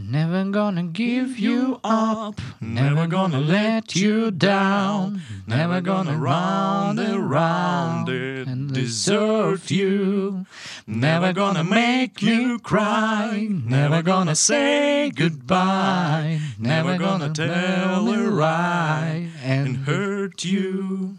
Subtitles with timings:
[0.00, 8.06] Never gonna give you up, never gonna let you down, never gonna round and round
[8.10, 10.44] and desert you,
[10.86, 19.78] never gonna make you cry, never gonna say goodbye, never gonna tell a lie and
[19.86, 21.16] hurt you.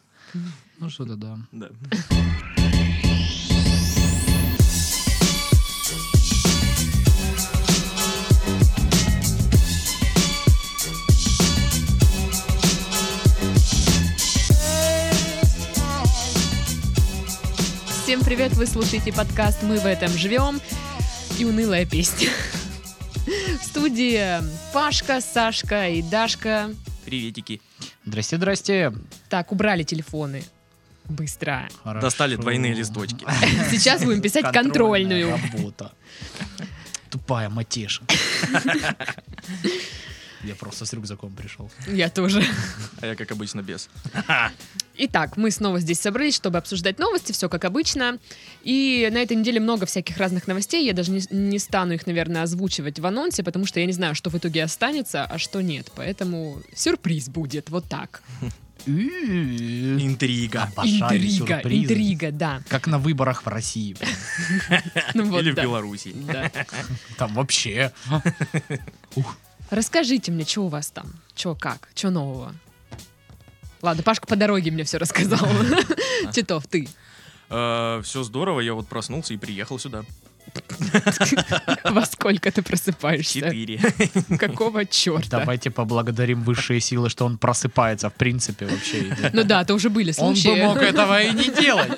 [0.79, 1.35] Ну что-то да.
[1.51, 1.69] Да.
[18.02, 20.60] Всем привет, вы слушаете подкаст «Мы в этом живем»
[21.38, 22.30] и унылая песня.
[23.60, 26.74] В студии Пашка, Сашка и Дашка.
[27.04, 27.62] Приветики.
[28.04, 28.92] Здрасте, здрасте.
[29.28, 30.42] Так, убрали телефоны.
[31.04, 31.68] Быстро.
[31.84, 32.04] Хорошо.
[32.04, 33.24] Достали двойные листочки.
[33.70, 35.38] Сейчас будем писать контрольную.
[35.52, 35.92] работа.
[37.08, 38.02] Тупая матеша.
[40.44, 41.70] Я просто с рюкзаком пришел.
[41.86, 42.44] Я тоже.
[43.00, 43.88] А я, как обычно, без.
[44.96, 48.18] Итак, мы снова здесь собрались, чтобы обсуждать новости, все как обычно.
[48.62, 50.84] И на этой неделе много всяких разных новостей.
[50.84, 54.14] Я даже не, не стану их, наверное, озвучивать в анонсе, потому что я не знаю,
[54.14, 55.90] что в итоге останется, а что нет.
[55.94, 58.22] Поэтому сюрприз будет, вот так.
[58.86, 60.68] Интрига.
[60.82, 62.62] Интрига, интрига, да.
[62.68, 63.96] Как на выборах в России.
[65.14, 65.54] Ну Или в.
[65.54, 66.14] Беларуси.
[67.16, 67.92] Там вообще.
[69.72, 71.06] Расскажите мне, что у вас там?
[71.34, 71.88] Что как?
[71.94, 72.54] Что нового?
[73.80, 75.48] Ладно, Пашка по дороге мне все рассказал.
[76.32, 76.86] Титов, ты.
[77.48, 80.04] Все здорово, я вот проснулся и приехал сюда.
[81.84, 83.40] Во сколько ты просыпаешься?
[83.40, 83.80] Четыре.
[84.38, 85.38] Какого черта?
[85.38, 89.16] Давайте поблагодарим высшие силы, что он просыпается, в принципе, вообще.
[89.32, 90.60] Ну да, то уже были Он случаи.
[90.60, 91.92] бы мог этого и не делать.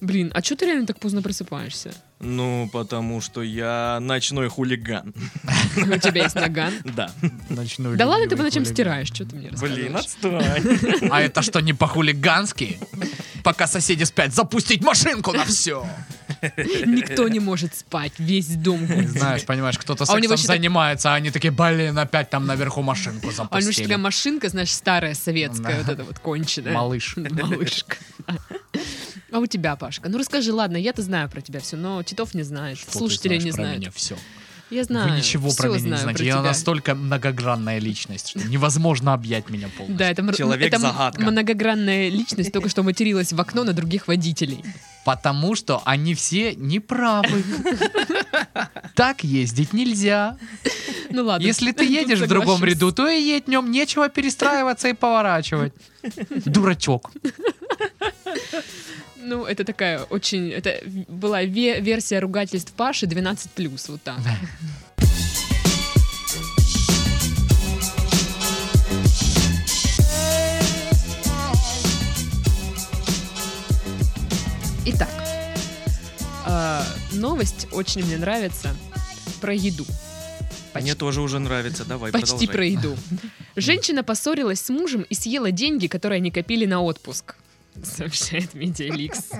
[0.00, 1.92] Блин, а что ты реально так поздно просыпаешься?
[2.22, 5.12] Ну, потому что я ночной хулиган.
[5.76, 6.72] У тебя есть наган?
[6.84, 7.10] Да.
[7.48, 10.74] Ночной Да ладно, ты по ночам стираешь, что ты мне Блин, рассказываешь?
[10.94, 11.08] отстой.
[11.10, 12.78] А это что, не по-хулигански?
[13.42, 15.84] Пока соседи спят, запустить машинку на все.
[16.86, 18.86] Никто не может спать, весь дом.
[18.86, 23.30] Знаешь, понимаешь, кто-то А сексом занимается, а они такие, блин, опять там наверху машинку А
[23.30, 23.82] у запустили.
[23.82, 26.72] такая машинка, знаешь, старая, советская, вот эта вот конченая.
[26.72, 27.16] Малыш.
[27.16, 27.96] Малышка.
[29.32, 30.08] А у тебя, Пашка?
[30.08, 33.50] Ну расскажи, ладно, я-то знаю про тебя все, но Титов не знает, Что слушатели не
[33.50, 33.78] про знают.
[33.80, 34.16] меня все.
[34.70, 35.10] Я знаю.
[35.10, 36.24] Вы ничего про меня не знаете.
[36.24, 36.42] Я тебя.
[36.42, 39.98] настолько многогранная личность, что невозможно объять меня полностью.
[39.98, 41.20] Да, это, м- это Человек-загадка.
[41.22, 44.64] многогранная личность только что материлась в окно на других водителей.
[45.04, 47.42] Потому что они все неправы.
[48.94, 50.38] Так ездить нельзя.
[51.10, 51.44] Ну ладно.
[51.44, 55.74] Если ты едешь в другом ряду, то и едь в нем, нечего перестраиваться и поворачивать.
[56.46, 57.10] Дурачок.
[59.22, 60.50] Ну, это такая очень...
[60.50, 64.18] Это была ве- версия ругательств Паши 12+, вот так.
[74.84, 75.08] Итак,
[76.44, 78.74] а, новость очень мне нравится
[79.40, 79.86] про еду.
[80.74, 82.48] Мне тоже уже нравится, давай, Почти продолжай.
[82.48, 82.96] про еду.
[83.56, 87.36] Женщина поссорилась с мужем и съела деньги, которые они копили на отпуск.
[87.82, 89.30] Сообщает Медиаликс.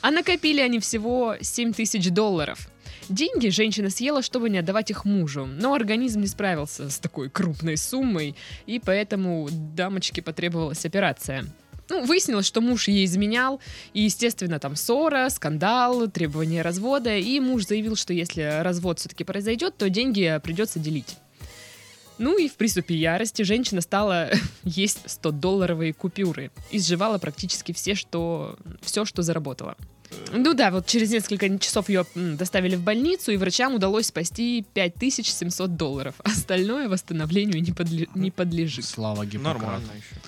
[0.00, 2.68] А накопили они всего 7 тысяч долларов.
[3.08, 5.46] Деньги женщина съела, чтобы не отдавать их мужу.
[5.46, 8.34] Но организм не справился с такой крупной суммой,
[8.66, 11.44] и поэтому дамочке потребовалась операция.
[11.88, 13.60] Ну, выяснилось, что муж ей изменял,
[13.94, 19.78] и, естественно, там ссора, скандал, требование развода, и муж заявил, что если развод все-таки произойдет,
[19.78, 21.16] то деньги придется делить.
[22.18, 24.30] Ну и в приступе ярости женщина стала
[24.64, 29.76] есть 100-долларовые купюры и сживала практически все, что, все, что заработала.
[30.32, 35.76] Ну да, вот через несколько часов ее доставили в больницу, и врачам удалось спасти 5700
[35.76, 36.14] долларов.
[36.24, 38.84] Остальное восстановлению не, подле- не подлежит.
[38.84, 39.60] Слава Гиппократу.
[39.60, 40.20] Нормально еще.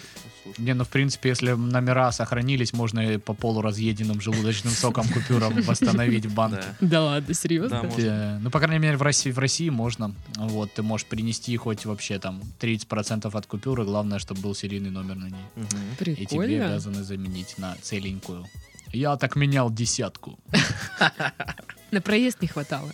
[0.42, 0.60] Слушай.
[0.62, 6.26] Не, ну в принципе, если номера сохранились, можно и по полуразъеденным желудочным соком купюрам восстановить
[6.26, 6.64] в банке.
[6.80, 7.02] Да.
[7.02, 7.90] Ладно, серьезно?
[7.98, 10.14] Э, Ну, по крайней мере, в России, в России можно.
[10.36, 15.16] Вот, ты можешь принести хоть вообще там 30% от купюры, главное, чтобы был серийный номер
[15.16, 16.14] на ней.
[16.14, 18.46] И тебе обязаны заменить на целенькую.
[18.92, 20.38] Я так менял десятку.
[21.90, 22.90] На проезд не хватало.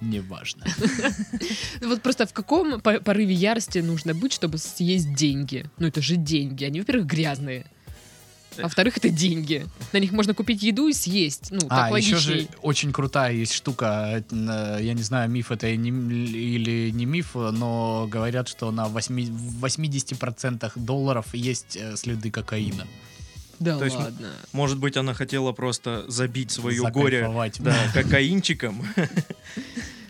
[0.00, 0.64] Неважно.
[1.82, 5.66] Вот просто в каком по- порыве ярости нужно быть, чтобы съесть деньги?
[5.78, 6.64] Ну это же деньги.
[6.64, 7.66] Они, во-первых, грязные.
[8.58, 9.64] А во-вторых, это деньги.
[9.92, 11.50] На них можно купить еду и съесть.
[11.52, 14.24] Ну, так А, еще же очень крутая есть штука.
[14.30, 19.64] э, Я не знаю, миф это или не миф, но говорят, что на восьми- в
[19.64, 22.86] 80% долларов есть э, следы кокаина.
[23.60, 24.28] Да То есть, ладно.
[24.52, 28.82] Может быть, она хотела просто забить свое горе да, кокаинчиком.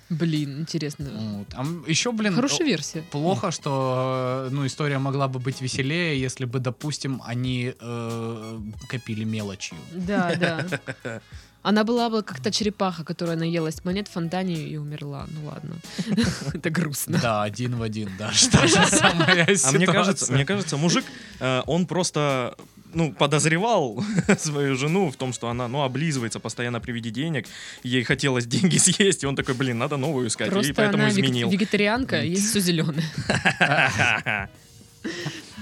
[0.08, 1.08] Блин, интересно.
[1.38, 1.47] Вот.
[1.55, 3.02] А м- еще, блин, Хорошая версия.
[3.02, 9.23] плохо, что э, ну, история могла бы быть веселее, если бы, допустим, они э, копили
[9.23, 9.76] мелочью.
[9.93, 10.67] Да, да.
[11.62, 15.26] Она была бы как та черепаха, которая наелась монет в фонтане и умерла.
[15.29, 15.76] Ну ладно.
[16.55, 17.19] Это грустно.
[17.20, 18.31] Да, один в один, да.
[18.53, 20.35] Та же самая А мне кажется, ситуация.
[20.35, 21.05] мне кажется, мужик,
[21.38, 22.56] э, он просто
[22.95, 24.03] ну, подозревал
[24.39, 27.47] свою жену в том, что она, ну, облизывается постоянно при виде денег,
[27.83, 31.13] ей хотелось деньги съесть, и он такой, блин, надо новую искать, и Просто поэтому она
[31.13, 31.51] изменил.
[31.51, 33.05] вегетарианка, есть все зеленое.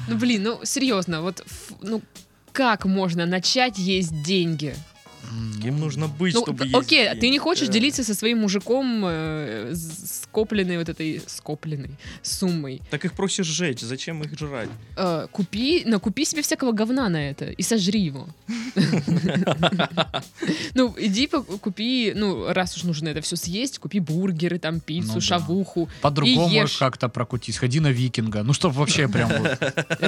[0.08, 1.44] Ну блин, ну серьезно, вот
[1.82, 2.02] ну
[2.52, 4.74] как можно начать есть деньги?
[5.30, 7.20] М, Кем нужно быть, Ну, чтобы т- есть окей, деньги?
[7.20, 7.72] ты не хочешь Да.
[7.72, 11.90] делиться со своим мужиком э, с- скопленной вот этой скопленной
[12.22, 12.80] суммой.
[12.90, 14.68] Так их проще сжечь, зачем их жрать?
[14.96, 18.28] Э, купи, накупи себе всякого говна на это и сожри его.
[20.74, 25.14] Ну, иди купи, ну, раз уж нужно это все съесть, купи бургеры, там, Ну пиццу,
[25.14, 25.20] да.
[25.20, 25.88] шавуху.
[26.00, 27.54] По-другому как-то прокутить.
[27.54, 28.42] Сходи на викинга.
[28.42, 29.30] Ну, чтоб вообще прям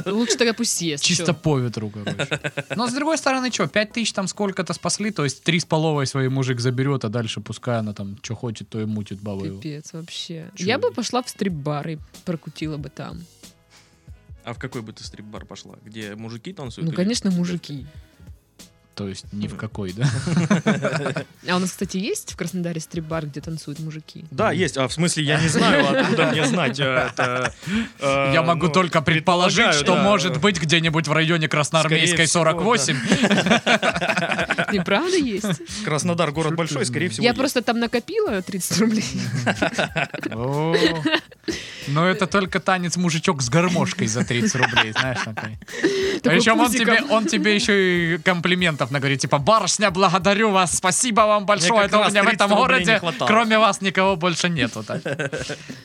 [0.07, 1.05] лучше тогда пусть съест.
[1.05, 2.29] чисто по ветру, короче.
[2.77, 6.06] Но с другой стороны, что, пять тысяч там сколько-то росли, то есть три с половой
[6.06, 9.44] свои мужик заберет, а дальше пускай она там что хочет, то и мутит бабу.
[9.44, 10.50] Пипец вообще.
[10.55, 10.67] Чё?
[10.67, 13.20] Я бы пошла в стрип-бар и прокутила бы там.
[14.44, 15.76] А в какой бы ты стрип-бар пошла?
[15.85, 16.91] Где мужики танцуют?
[16.91, 17.87] Ну, конечно, мужики.
[19.00, 20.05] То есть ни в какой, да?
[21.49, 24.26] А у нас, кстати, есть в Краснодаре стрип-бар, где танцуют мужики?
[24.31, 24.76] Да, есть.
[24.76, 26.79] А в смысле, я не знаю, откуда мне знать.
[26.81, 27.11] Э,
[27.99, 32.97] э, я могу ну, только предположить, что может быть где-нибудь в районе Красноармейской 48.
[34.71, 35.85] бесплатные, правда есть?
[35.85, 37.25] Краснодар город большой, скорее всего.
[37.25, 39.05] Я просто там накопила 30 рублей.
[41.89, 45.19] Но это только танец мужичок с гармошкой за 30 рублей, знаешь.
[46.23, 51.23] Причем а он тебе, он тебе еще и комплиментов наговорит, типа, барышня, благодарю вас, спасибо
[51.23, 54.85] вам большое, это у меня в этом городе, кроме вас никого больше нету.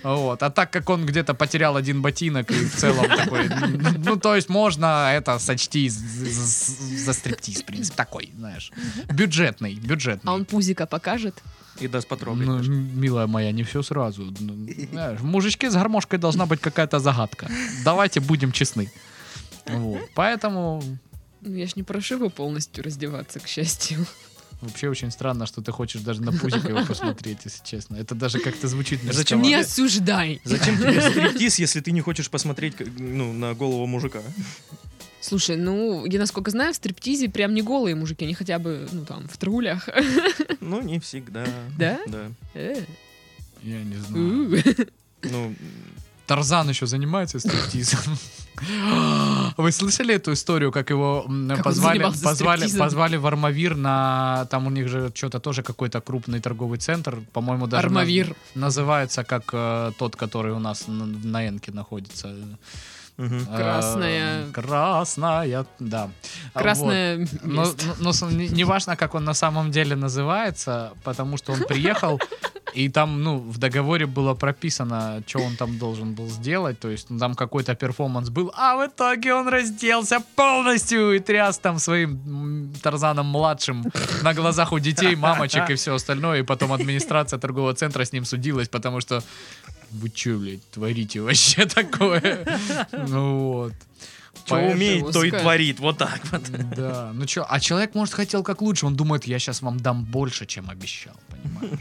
[0.04, 0.44] Вот.
[0.44, 3.50] А так как он где-то потерял один ботинок и в целом такой,
[3.98, 8.72] ну, то есть можно это сочти за стриптиз, в принципе, такой, знаешь
[9.10, 10.32] бюджетный, бюджетный.
[10.32, 11.42] А он пузика покажет?
[11.80, 12.48] И даст потрогать.
[12.48, 14.34] Ну, милая моя, не все сразу.
[14.40, 14.68] Ну,
[15.18, 17.50] в мужичке с гармошкой должна быть какая-то загадка.
[17.84, 18.92] Давайте будем честны.
[19.68, 20.10] Вот.
[20.16, 20.82] Поэтому
[21.42, 24.06] Ну, я ж не прошу его полностью раздеваться, к счастью.
[24.62, 27.98] вообще очень странно, что ты хочешь даже на пузик его посмотреть, если честно.
[27.98, 29.48] Это даже как-то звучит Зачем мерзковато.
[29.48, 30.42] Не осуждай.
[30.44, 34.22] Зачем тебе стриптиз, если ты не хочешь посмотреть ну, на голову мужика?
[35.26, 39.06] Слушай, ну, я насколько знаю, в стриптизе прям не голые мужики, они хотя бы, ну,
[39.06, 39.90] там, в трулях.
[40.62, 41.46] Ну, не всегда.
[41.80, 42.00] Да?
[42.08, 42.32] Да.
[42.54, 42.84] Э,
[43.64, 44.64] Я не знаю.
[45.24, 45.56] Ну,
[46.28, 48.18] Тарзан еще занимается стриптизом.
[49.58, 52.80] Вы слышали эту историю, как его Как позвали, позвали, стриптизом?
[52.80, 54.46] позвали в Армавир на...
[54.50, 57.88] Там у них же что-то тоже какой-то крупный торговый центр, по-моему, даже...
[57.88, 58.36] Армавир.
[58.56, 62.36] Называется как э, тот, который у нас на, на Энке находится.
[63.18, 63.46] Мгм.
[63.46, 64.42] Красная.
[64.48, 66.10] Э, красная, да.
[66.54, 67.30] А, Красное вот.
[67.44, 67.86] Но, место.
[67.88, 71.60] но- но с- не, не важно, как он на самом деле называется, потому что он
[71.68, 72.20] приехал,
[72.74, 77.10] и там, ну, в договоре было прописано, что он там должен был сделать, то есть
[77.10, 82.20] ну, там какой-то перформанс был, а в итоге он разделся полностью и тряс там своим
[82.28, 83.84] м, Тарзаном младшим
[84.24, 88.26] на глазах у детей, мамочек и все остальное, и потом администрация торгового центра с ним
[88.26, 89.22] судилась, потому что
[89.96, 92.46] вы че, блядь, творите вообще такое?
[92.92, 93.74] Ну вот.
[94.46, 95.80] Что умеет, то и творит.
[95.80, 96.44] Вот так вот.
[96.76, 100.04] Да, ну что, а человек, может, хотел как лучше, он думает, я сейчас вам дам
[100.04, 101.80] больше, чем обещал, понимаешь?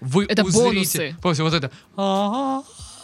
[0.00, 1.16] Вы Это узрите- бонусы.
[1.20, 1.70] После вот это.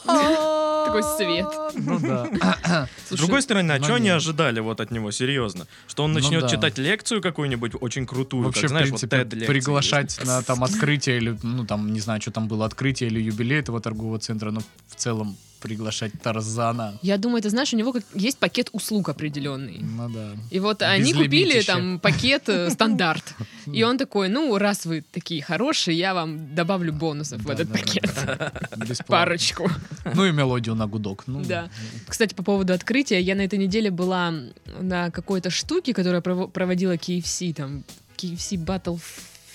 [0.87, 1.47] Такой свет.
[1.75, 2.89] Ну да.
[3.09, 5.67] С другой стороны, а что они ожидали вот от него, серьезно?
[5.87, 6.49] Что он Ну начнет да.
[6.49, 11.17] читать лекцию какую-нибудь очень крутую, Вообще, как, в знаешь, вот принципе, приглашать на там открытие
[11.19, 14.61] или, ну там, не знаю, что там было, открытие или юбилей этого торгового центра, но
[14.89, 16.99] в целом приглашать Тарзана.
[17.03, 19.79] Я думаю, ты знаешь, у него как- есть пакет услуг определенный.
[19.81, 20.33] Ну да.
[20.51, 21.67] И вот они купили Безлимитище.
[21.67, 23.35] там пакет э, стандарт.
[23.73, 28.11] И он такой, ну, раз вы такие хорошие, я вам добавлю бонусов в этот пакет.
[29.07, 29.71] Парочку.
[30.15, 31.25] Ну и мелодию на гудок.
[31.27, 31.69] Ну, Да.
[32.07, 34.33] Кстати, по поводу открытия, я на этой неделе была
[34.81, 37.85] на какой-то штуке, которая прово- проводила KFC, там,
[38.17, 39.01] KFC Battle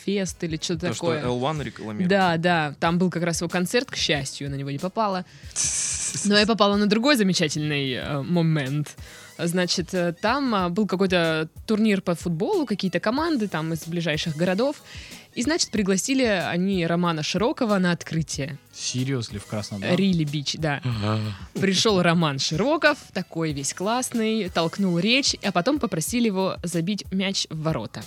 [0.06, 1.24] Fest или что-то То, что такое.
[1.24, 2.10] L1 рекламирует.
[2.10, 5.26] Да, да, там был как раз его концерт, к счастью, я на него не попала.
[6.26, 8.96] Но я попала на другой замечательный э, момент.
[9.38, 14.78] Значит, э, там а, был какой-то турнир по футболу, какие-то команды там из ближайших городов.
[15.34, 18.60] И, значит, пригласили они Романа Широкого на открытие.
[18.72, 19.96] Серьезно в Краснодаре?
[19.96, 20.82] Рили Бич, да.
[21.54, 27.64] Пришел Роман Широков, такой весь классный, толкнул речь, а потом попросили его забить мяч в
[27.64, 28.04] ворота.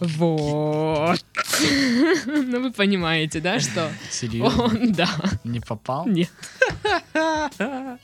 [0.00, 1.24] Вот.
[2.26, 4.62] Ну, вы понимаете, да, что Серьезно?
[4.64, 5.08] он, да,
[5.44, 6.06] Не попал?
[6.06, 6.30] нет.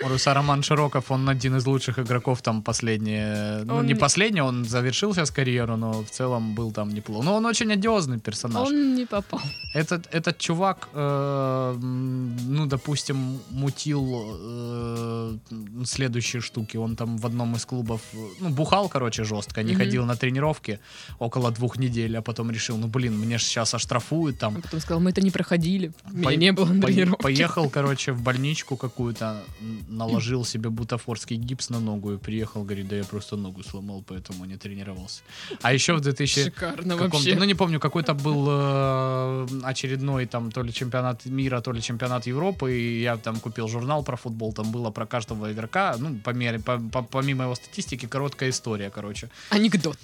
[0.00, 3.64] Руса Роман Широков, он один из лучших игроков там последние...
[3.64, 7.25] Ну, не последний, он завершил сейчас карьеру, но в целом был там неплохо.
[7.25, 8.68] Но он очень одиозный персонаж.
[8.68, 9.40] Он не попал.
[9.75, 14.06] Этот, этот чувак, э, ну, допустим, мутил
[14.40, 15.37] э,
[15.85, 16.76] следующие штуки.
[16.76, 18.00] Он там в одном из клубов,
[18.40, 20.78] ну, бухал, короче, жестко, не ходил на тренировки
[21.18, 24.56] около двух недель, а потом решил, ну, блин, мне же сейчас оштрафуют там.
[24.58, 25.92] А потом сказал, мы это не проходили.
[26.11, 27.23] Меня По- не было на По- тренировке.
[27.23, 29.42] Поехал, короче, в больничку какую-то,
[29.88, 34.44] наложил себе бутафорский гипс на ногу и приехал, говорит, да я просто ногу сломал, поэтому
[34.44, 35.23] не тренировался.
[35.62, 36.44] А еще в 2000...
[36.44, 37.35] Шикарно вообще.
[37.35, 42.26] ну не помню, какой-то был э, очередной там то ли чемпионат мира, то ли чемпионат
[42.26, 46.30] Европы, и я там купил журнал про футбол, там было про каждого игрока, ну, по
[46.30, 49.28] мере, по- по- помимо его статистики, короткая история, короче.
[49.50, 49.99] Анекдот.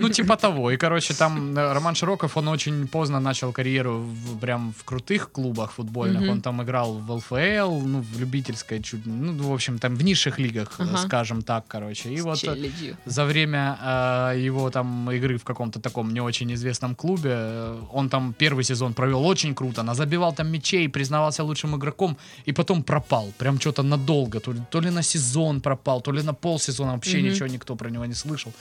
[0.00, 0.70] Ну, типа того.
[0.70, 5.30] И, короче, там э, Роман Широков, он очень поздно начал карьеру в- прям в крутых
[5.32, 6.20] клубах футбольных.
[6.22, 6.30] Мгм.
[6.30, 10.38] Он там играл в ЛФЛ, ну, в любительской чуть, ну, в общем, там в низших
[10.38, 10.96] лигах, Ага.
[10.98, 12.10] скажем так, короче.
[12.12, 12.96] И С вот э, челядью.
[13.06, 18.08] за время э, его там игры в каком-то таком не очень известном клубе, э, он
[18.08, 22.16] там первый сезон провел очень круто, назабивал там мячей, признавался лучшим игроком,
[22.48, 26.22] и потом пропал, прям что-то надолго, то ли, то ли на сезон пропал, то ли
[26.22, 27.28] на полсезона, вообще Мгм.
[27.30, 28.52] ничего никто про него не слышал.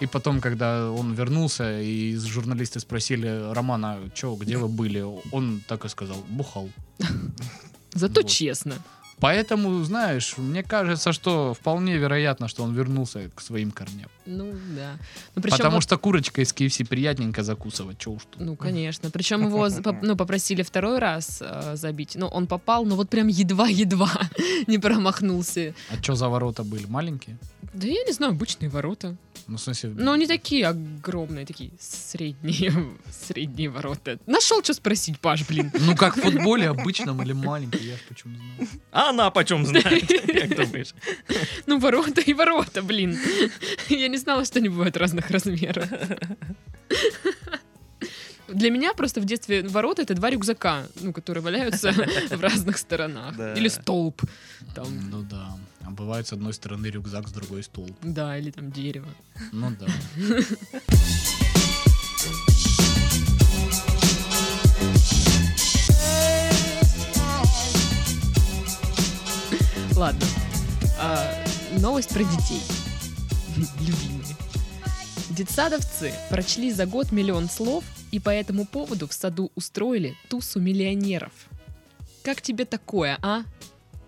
[0.00, 5.84] И потом, когда он вернулся, и журналисты спросили Романа, что, где вы были, он так
[5.84, 6.68] и сказал, бухал.
[7.94, 8.74] Зато честно.
[9.20, 14.08] Поэтому, знаешь, мне кажется, что вполне вероятно, что он вернулся к своим корням.
[14.26, 14.98] Ну, да.
[15.34, 18.40] Ну, причем Потому вот- что курочка из KFC приятненько закусывать, чё уж тут.
[18.40, 19.10] Ну, конечно.
[19.10, 19.68] Причем его
[20.02, 22.16] ну, попросили второй раз э, забить.
[22.16, 24.10] Ну, он попал, но вот прям едва-едва
[24.66, 25.74] не промахнулся.
[25.90, 26.86] А что за ворота были?
[26.86, 27.38] Маленькие?
[27.72, 29.16] Да я не знаю, обычные ворота.
[29.48, 29.90] Ну, в смысле...
[29.90, 32.72] Но они такие огромные, такие средние,
[33.26, 34.18] средние ворота.
[34.26, 35.70] Нашел, что спросить, Паш, блин.
[35.80, 38.68] Ну, как в футболе обычном или маленькие, я ж почему знаю.
[39.06, 39.86] А она почем знает,
[40.48, 40.94] как думаешь?
[41.66, 43.16] Ну, ворота и ворота, блин.
[43.88, 45.88] Я не знала, что они бывают разных размеров.
[48.48, 51.92] Для меня просто в детстве ворота это два рюкзака, ну, которые валяются
[52.30, 53.36] в разных сторонах.
[53.36, 53.54] Да.
[53.54, 54.22] Или столб.
[54.74, 55.56] Там, Ну да.
[55.84, 57.88] А бывает с одной стороны рюкзак, с другой стол.
[58.02, 59.08] да, или там дерево.
[59.52, 59.86] Ну да.
[69.96, 70.26] Ладно.
[71.00, 71.32] А,
[71.78, 72.60] новость про детей.
[73.80, 74.36] Любимые.
[75.30, 81.32] Детсадовцы прочли за год миллион слов и по этому поводу в саду устроили тусу миллионеров.
[82.22, 83.44] Как тебе такое, а?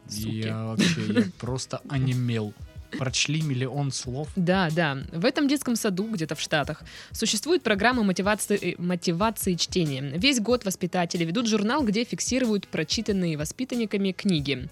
[0.06, 0.44] Суки.
[0.44, 2.52] Я вообще, я просто онемел.
[2.98, 4.28] Прочли миллион слов.
[4.36, 4.98] Да, да.
[5.10, 10.02] В этом детском саду, где-то в Штатах, существует программа мотивации, э, мотивации чтения.
[10.02, 14.68] Весь год воспитатели ведут журнал, где фиксируют прочитанные воспитанниками книги.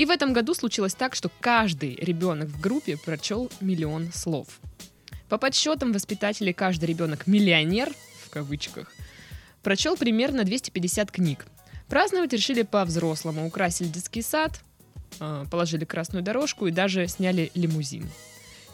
[0.00, 4.46] И в этом году случилось так, что каждый ребенок в группе прочел миллион слов.
[5.28, 7.92] По подсчетам воспитателей, каждый ребенок миллионер,
[8.24, 8.90] в кавычках,
[9.62, 11.44] прочел примерно 250 книг.
[11.86, 13.46] Праздновать решили по-взрослому.
[13.46, 14.62] Украсили детский сад,
[15.20, 18.08] э, положили красную дорожку и даже сняли лимузин.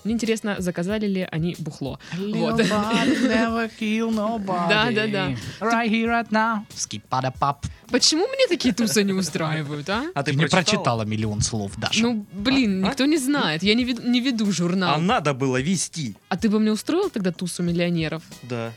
[0.07, 1.99] Мне интересно, заказали ли они бухло.
[2.17, 2.61] Вот.
[2.61, 4.69] never kill nobody.
[4.69, 5.29] Да, да, да.
[5.61, 6.61] Right here, right now.
[6.77, 7.67] Skip-a-da-pap.
[7.91, 10.05] Почему мне такие тусы не устраивают, а?
[10.15, 12.03] А Ты не прочитала миллион слов, Даша.
[12.03, 12.89] Ну, блин, А?
[12.91, 13.65] никто не знает.
[13.65, 14.95] Я не веду, не веду журнал.
[14.95, 16.15] А надо было вести.
[16.29, 18.23] А ты бы мне устроил тогда тусу миллионеров?
[18.45, 18.73] Да.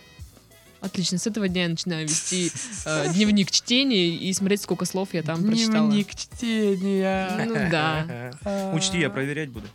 [0.81, 2.51] Отлично, с этого дня я начинаю вести
[2.85, 5.89] э, дневник чтения и смотреть, сколько слов я там прочитала.
[5.89, 7.45] Дневник чтения.
[7.45, 8.71] Ну да.
[8.73, 9.67] Учти, я проверять буду.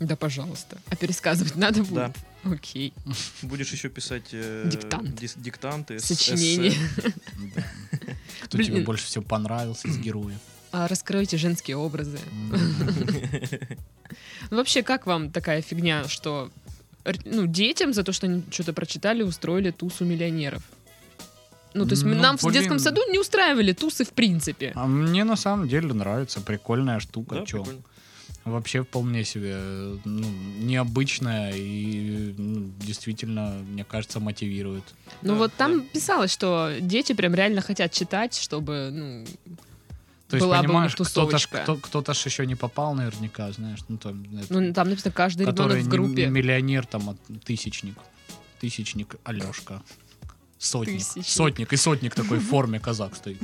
[0.00, 0.78] Да, пожалуйста.
[0.90, 1.94] А пересказывать надо будет?
[1.94, 2.12] Да.
[2.44, 2.92] Окей.
[3.42, 5.20] Будешь еще писать э, Диктант.
[5.20, 5.98] дис- диктанты.
[5.98, 7.62] Да.
[8.44, 10.38] Кто тебе больше всего понравился из героев?
[10.70, 12.18] А раскройте женские образы.
[14.50, 16.50] Вообще, как вам такая фигня, что
[17.24, 20.62] ну, детям за то, что они что-то прочитали, устроили тусу миллионеров?
[21.74, 22.54] Ну, то есть Ну, нам в блин.
[22.54, 24.72] детском саду не устраивали тусы в принципе.
[24.74, 27.36] А мне на самом деле нравится, прикольная штука.
[27.36, 27.58] Да, чё.
[27.62, 27.82] прикольно.
[28.50, 29.56] Вообще вполне себе
[30.04, 30.26] ну,
[30.60, 34.84] необычная и ну, действительно, мне кажется, мотивирует.
[35.22, 35.86] Ну Да, вот там да.
[35.92, 39.24] писалось, что дети прям реально хотят читать, чтобы, ну,
[40.28, 43.80] То есть, была бы понимаешь, кто-то, ж- кто, кто-то ж еще не попал наверняка, знаешь,
[43.88, 46.24] ну, там, это, Ну, там написано, каждый ребенок в группе.
[46.26, 47.94] не миллионер, там, от- тысячник.
[48.60, 49.82] Тысячник Алешка.
[50.58, 50.98] Сотник.
[50.98, 51.26] Тысячник.
[51.26, 51.72] Сотник.
[51.72, 53.38] И сотник такой в форме казак стоит.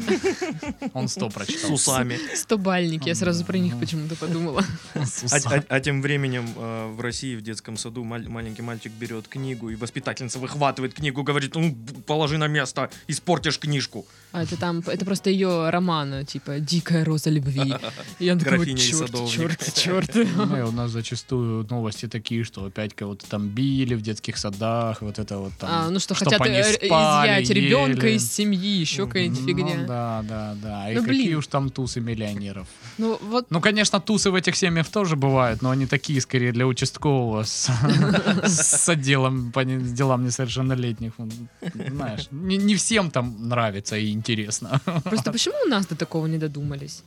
[0.95, 1.71] Он сто прочитал.
[1.71, 2.19] С усами.
[2.35, 4.65] Стобальники, я сразу про них почему-то подумала.
[4.95, 9.71] А, а- а тем временем э, в России в детском саду маленький мальчик берет книгу,
[9.71, 14.07] и воспитательница выхватывает книгу, говорит, ну, положи на место, испортишь книжку.
[14.35, 17.73] А это там, это просто ее роман, типа «Дикая роза любви».
[18.19, 19.31] И он такой, черт, садовник».
[19.31, 20.11] черт, черт.
[20.15, 25.21] Ну, у нас зачастую новости такие, что опять кого-то там били в детских садах, вот
[25.21, 25.71] это вот там.
[25.73, 29.87] А, ну что, хотят они э, спали, изъять ребенка из семьи, еще какая-нибудь Ну фигня.
[29.87, 30.91] да, да, да.
[30.91, 32.67] И Ну, какие уж там тусы миллионеров.
[32.99, 36.67] Ну вот Ну, конечно, тусы в этих семьях тоже бывают, но они такие скорее для
[36.67, 37.71] участкового с,
[38.45, 41.13] с отделом по делам несовершеннолетних.
[41.19, 41.31] Он,
[41.73, 44.81] Знаешь, не, не всем там нравится и интересно.
[45.05, 47.03] просто почему у нас до такого не додумались?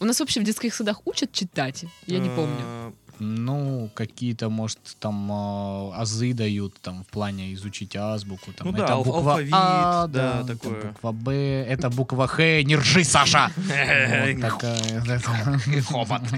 [0.00, 1.84] У нас вообще в детских садах учат читать?
[2.06, 2.56] Я не помню.
[2.64, 8.52] Э, Ну, какие-то, может, там а, азы дают, там, в плане изучить азбуку.
[8.52, 10.82] Там, Ну да, это алф- буква алфавит, А, да, это такое.
[10.82, 11.32] буква Б,
[11.68, 13.50] это буква Х, не ржи, Саша!
[15.88, 16.22] Хобот.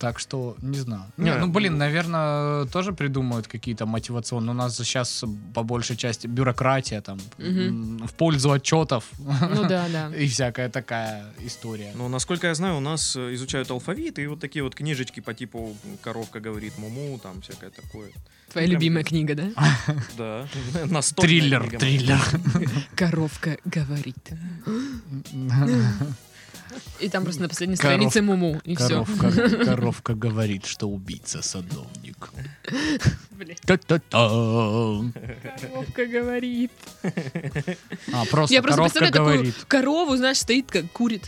[0.00, 1.04] Так что, не знаю.
[1.18, 4.52] Не, Не, ну, блин, ну- наверное, тоже придумают какие-то мотивационные.
[4.52, 10.08] У нас сейчас по большей части бюрократия там м, в пользу отчетов Ну да, да.
[10.16, 11.92] и всякая такая история.
[11.94, 15.76] Ну, насколько я знаю, у нас изучают алфавит, и вот такие вот книжечки по типу
[16.02, 18.10] «Коровка говорит муму», там всякое такое.
[18.50, 19.50] Твоя Прям- любимая книга, да?
[20.16, 20.48] Да,
[20.86, 22.18] настольная Триллер, триллер.
[22.96, 24.30] Коровка говорит.
[27.00, 29.04] И там просто на последней Коров- странице муму, и все.
[29.04, 32.30] Коровка, коровка говорит, что убийца садовник.
[35.60, 36.70] Коровка говорит.
[38.12, 39.54] А, просто Я просто коровка представляю такую говорит.
[39.66, 41.26] корову, знаешь, стоит, как курит.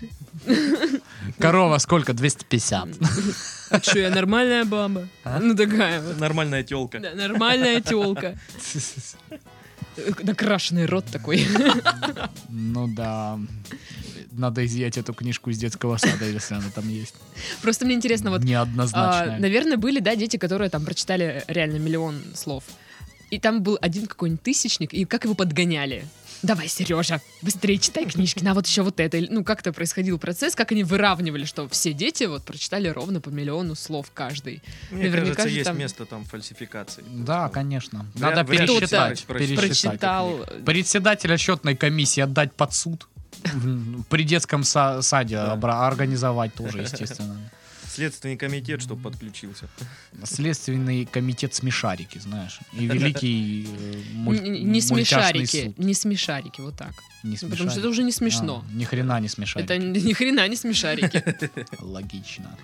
[1.38, 2.12] Корова сколько?
[2.12, 2.88] 250.
[3.70, 5.08] А что, я нормальная баба?
[5.24, 5.38] А?
[5.40, 6.18] Ну такая вот.
[6.18, 6.98] Нормальная телка.
[7.00, 8.38] Да, нормальная телка.
[10.22, 11.46] Накрашенный рот такой.
[12.48, 13.38] Ну да.
[14.32, 17.14] Надо изъять эту книжку из детского сада, если она там есть.
[17.60, 19.38] Просто мне интересно, вот, а, Неоднозначная.
[19.38, 22.64] наверное, были, да, дети, которые там прочитали реально миллион слов.
[23.30, 26.04] И там был один какой-нибудь тысячник, и как его подгоняли.
[26.42, 29.18] Давай, Сережа, быстрее читай книжки, на вот еще вот это.
[29.30, 33.76] Ну, как-то происходил процесс, как они выравнивали, что все дети вот прочитали ровно по миллиону
[33.76, 34.60] слов каждый.
[34.90, 37.04] Мне Наверняка кажется, же есть там- место там фальсификации.
[37.06, 38.06] Да, конечно.
[38.16, 39.24] Надо вряд пересчитать.
[39.24, 39.70] пересчитать.
[39.70, 40.46] Прочитал.
[40.66, 43.06] Председателя счетной комиссии отдать под суд.
[44.08, 47.36] При детском са- саде организовать тоже, естественно.
[47.94, 49.68] Следственный комитет, чтобы подключился.
[50.24, 52.58] Следственный комитет смешарики, знаешь.
[52.72, 55.78] И великий э, муль- Не смешарики, суд.
[55.78, 56.94] не смешарики, вот так.
[57.22, 58.64] Не Потому что это уже не смешно.
[58.66, 59.72] А, ни хрена не смешарики.
[59.72, 61.22] Это ни хрена не смешарики.
[61.80, 62.56] Логично.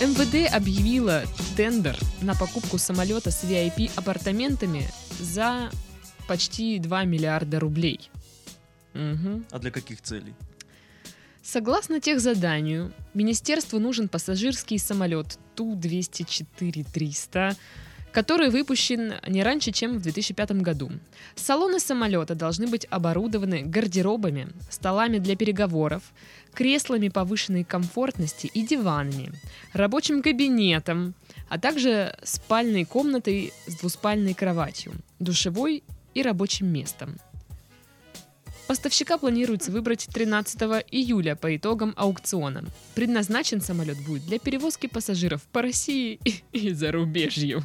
[0.00, 1.24] МВД объявила
[1.58, 4.84] тендер на покупку самолета с VIP-апартаментами
[5.18, 5.70] за
[6.26, 8.10] почти 2 миллиарда рублей.
[8.94, 9.44] Мгм.
[9.50, 10.32] А для каких целей?
[11.42, 17.54] Согласно тех заданию, министерству нужен пассажирский самолет Ту-204-300,
[18.10, 20.90] который выпущен не раньше, чем в 2005 году.
[21.34, 26.04] Салоны самолета должны быть оборудованы гардеробами, столами для переговоров,
[26.54, 29.32] креслами повышенной комфортности и диванами,
[29.72, 31.14] рабочим кабинетом,
[31.48, 35.82] а также спальной комнатой с двуспальной кроватью, душевой
[36.14, 37.16] и рабочим местом.
[38.66, 42.64] Поставщика планируется выбрать 13 июля по итогам аукциона.
[42.94, 47.64] Предназначен самолет будет для перевозки пассажиров по России и, и зарубежью.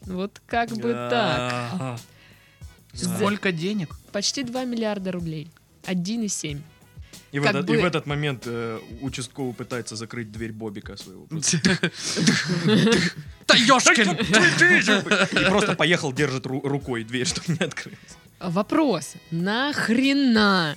[0.00, 2.00] Вот как бы так.
[2.92, 3.96] Сколько денег?
[4.10, 5.48] Почти 2 миллиарда рублей.
[5.84, 6.60] 1,7.
[7.32, 11.24] И в, этот, бы- и в этот момент э, участковый пытается закрыть дверь Бобика своего.
[11.30, 11.58] Просто.
[13.48, 14.10] Да ёшкин!
[14.12, 17.98] И просто поехал, держит ру- рукой дверь, чтобы не открылась.
[18.40, 19.14] Вопрос.
[19.30, 20.76] Нахрена?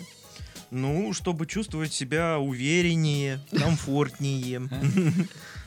[0.71, 4.61] Ну, чтобы чувствовать себя увереннее, комфортнее.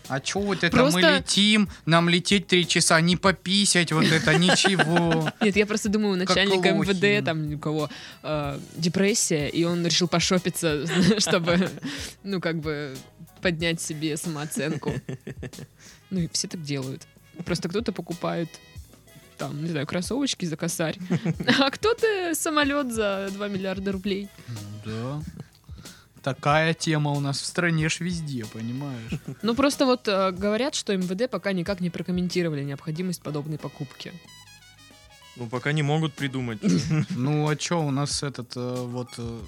[0.09, 4.39] А чё вот это Просто- мы летим, нам лететь три часа, не пописать, вот это
[4.39, 5.31] ничего.
[5.41, 6.91] Нет, я просто думаю, начальник Как лохи.
[6.91, 7.91] МВД, там у кого
[8.23, 10.85] э, депрессия, и он решил пошопиться,
[11.21, 11.71] чтобы,
[12.25, 12.97] ну, как бы
[13.43, 14.93] поднять себе самооценку.
[16.11, 17.03] Ну, и все так делают.
[17.45, 18.49] Просто кто-то покупает
[19.37, 20.97] там, не знаю, кроссовочки за косарь,
[21.61, 24.29] а кто-то самолет за 2 миллиарда рублей.
[24.87, 25.21] Да.
[26.23, 29.13] Такая тема у нас в стране ж везде, понимаешь?
[29.43, 34.13] Ну, просто вот э, говорят, что МВД пока никак не прокомментировали необходимость подобной покупки.
[35.37, 36.61] Ну, пока не могут придумать.
[37.11, 39.41] Ну, а чё, у нас этот э, вот э,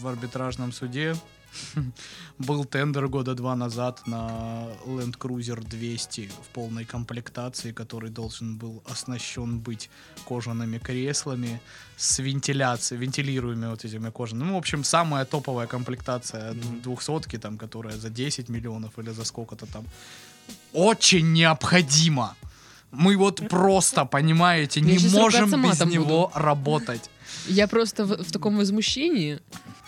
[0.00, 1.14] в арбитражном суде
[2.38, 8.82] был тендер года два назад на Land Cruiser 200 в полной комплектации, который должен был
[8.86, 9.90] оснащен быть
[10.24, 11.60] кожаными креслами
[11.96, 14.48] с вентиляцией, вентилируемыми вот этими кожаными.
[14.48, 19.66] Ну, в общем, самая топовая комплектация двухсотки, там, которая за 10 миллионов или за сколько-то
[19.66, 19.84] там.
[20.72, 22.36] Очень необходимо.
[22.90, 27.10] Мы вот просто, понимаете, Я не можем без него работать.
[27.46, 29.40] Я просто в, в таком возмущении.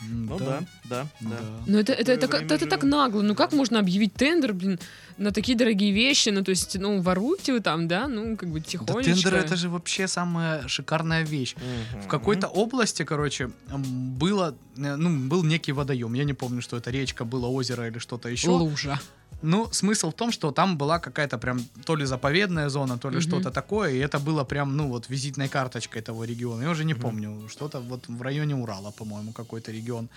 [0.03, 1.37] Ну да, да, да.
[1.67, 3.23] Ну, это, это, это, это, это так нагло.
[3.23, 4.79] Ну, как можно объявить тендер, блин,
[5.19, 6.31] на такие дорогие вещи?
[6.31, 8.09] Ну, то есть, ну, воруйте вы там, да?
[8.09, 9.03] Ну, как бы Да тихонечко.
[9.03, 11.55] тендер это же вообще самая шикарная вещь.
[11.57, 12.03] Мгм.
[12.03, 16.15] В какой-то области, короче, было, э, ну, был некий водоем.
[16.15, 18.49] Я не помню, что это речка, было озеро или что-то еще.
[18.49, 18.99] Лужа.
[19.43, 23.17] Ну, смысл в том, что там была какая-то прям то ли заповедная зона, то ли
[23.17, 23.23] Мгм.
[23.29, 26.63] что-то такое, и это было прям, ну, вот визитной карточкой того региона.
[26.65, 27.03] Я уже не Мгм.
[27.03, 30.09] помню, что-то вот в районе Урала, по-моему, какой-то регион.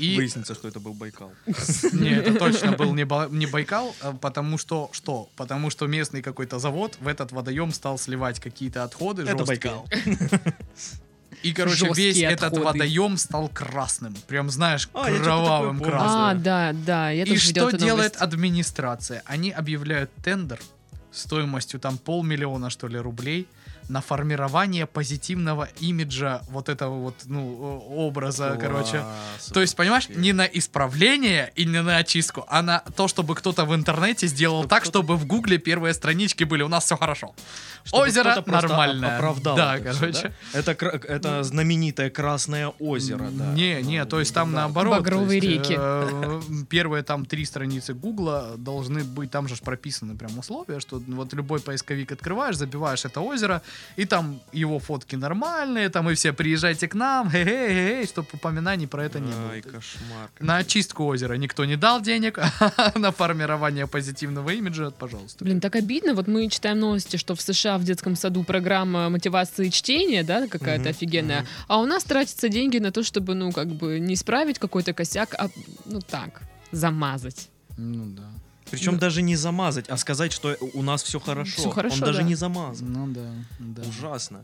[0.00, 1.30] И Выяснится, что это был Байкал.
[1.92, 5.28] Не, это точно был не, Ба- не Байкал, а потому что что?
[5.36, 9.22] Потому что местный какой-то завод в этот водоем стал сливать какие-то отходы.
[9.22, 9.44] Это.
[9.44, 9.86] Байкал.
[11.42, 12.64] И, короче, Жесткие весь этот отходы.
[12.64, 14.14] водоем стал красным.
[14.26, 16.20] Прям, знаешь, А, кровавым красным.
[16.20, 17.10] А, да, да.
[17.10, 17.80] Я И что делает
[18.14, 18.16] новость.
[18.16, 19.22] администрация?
[19.24, 20.58] Они объявляют тендер
[21.12, 23.46] стоимостью там полмиллиона, что ли, рублей
[23.88, 28.98] на формирование позитивного имиджа вот этого вот, ну, образа, короче.
[28.98, 30.20] Класс То есть, понимаешь, вообще.
[30.20, 34.60] не на исправление и не на очистку, а на то, чтобы кто-то в интернете сделал
[34.62, 36.62] Чтобы так, чтобы в Гугле первые странички были.
[36.62, 37.34] У нас все хорошо.
[37.84, 39.16] Чтобы Озеро нормальное.
[39.16, 40.32] оправдал Да, это короче.
[40.52, 40.58] да?
[40.58, 43.52] Это, это знаменитое Красное озеро, да.
[43.54, 44.58] Не, не, Ну, то есть там да.
[44.62, 44.98] наоборот.
[44.98, 45.76] Багровые есть, реки.
[45.78, 51.32] э, Первые там три страницы Гугла должны быть, там же прописаны прям условия, что вот
[51.32, 53.62] любой поисковик открываешь, забиваешь это озеро,
[53.96, 59.20] и там его фотки нормальные, там и все приезжайте к нам, чтобы упоминаний про это
[59.20, 59.50] не было.
[59.52, 60.30] Ай, кошмар.
[60.40, 65.44] На очистку озера никто не дал денег, а на формирование позитивного имиджа, пожалуйста.
[65.44, 66.14] Блин, так обидно.
[66.14, 70.90] Вот мы читаем новости, что в США в детском саду программа мотивации чтения, да, какая-то
[70.90, 71.46] офигенная.
[71.66, 75.34] А у нас тратятся деньги на то, чтобы, ну, как бы не исправить какой-то косяк,
[75.38, 75.48] а,
[75.84, 77.48] ну, так, замазать.
[77.76, 78.28] Ну да.
[78.70, 78.98] Причем Ну.
[78.98, 81.56] даже не замазать, а сказать, что у нас все хорошо.
[81.56, 82.24] Всё хорошо, Он даже да.
[82.24, 82.92] не замазан.
[82.92, 83.82] Ну да, да.
[83.88, 84.40] Ужасно.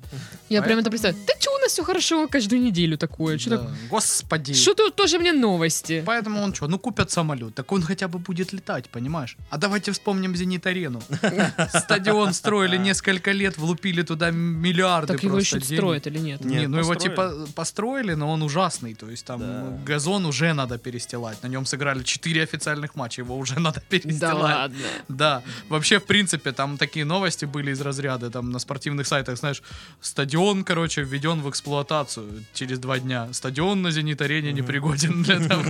[0.48, 1.26] Я прям это Поэтому- представляю.
[1.26, 3.38] Да что у нас все хорошо каждую неделю такое?
[3.38, 3.70] Что Да.
[3.90, 4.52] Господи.
[4.54, 6.02] Что тут тоже мне новости?
[6.06, 9.36] Поэтому он что, ну купят самолет, так он хотя бы будет летать, понимаешь?
[9.50, 11.02] А давайте вспомним Зенит-арену.
[11.68, 15.80] Стадион строили несколько лет, влупили туда миллиарды Так его просто еще денег.
[15.80, 16.44] строят или нет?
[16.44, 18.94] Не, Нет, ну его типа построили, но он ужасный.
[18.94, 19.78] То есть там Да.
[19.86, 21.42] газон уже надо перестилать.
[21.42, 24.34] На нем сыграли 4 официальных матча, его уже надо Да перестилать.
[24.34, 24.78] ладно.
[25.08, 29.62] Да, вообще, в принципе, там такие новости были из разряда, там на спортивных сайтах, знаешь,
[30.00, 33.28] стадион, короче, введен в эксплуатацию через два дня.
[33.32, 35.62] Стадион на Зенит-арене непригоден для того.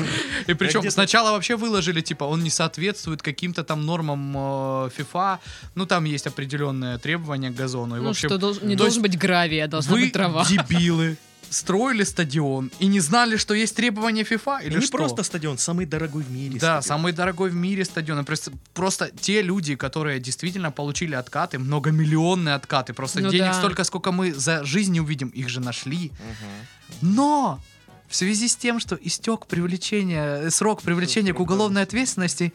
[0.46, 5.38] И причем сначала вообще выложили, типа, он не соответствует каким-то там нормам э, FIFA.
[5.74, 7.96] Ну, там есть определенные требования к газону.
[7.96, 10.44] И, Ну общем, что, не должен быть гравий, а должна быть трава.
[10.48, 11.16] дебилы.
[11.50, 14.96] Строили стадион и не знали, что есть требования FIFA И или не что?
[14.98, 16.58] просто стадион, самый дорогой в мире.
[16.58, 16.82] Да, стадион.
[16.82, 18.24] самый дорогой в мире стадион.
[18.24, 23.54] Просто, просто те люди, которые действительно получили откаты, многомиллионные откаты, просто Ну денег да.
[23.54, 26.10] столько, сколько мы за жизнь не увидим, их же нашли.
[26.10, 27.08] Мгм.
[27.16, 27.60] Но
[28.08, 32.52] в связи с тем, что истек привлечения, э, срок привлечения к уголовной ответственности,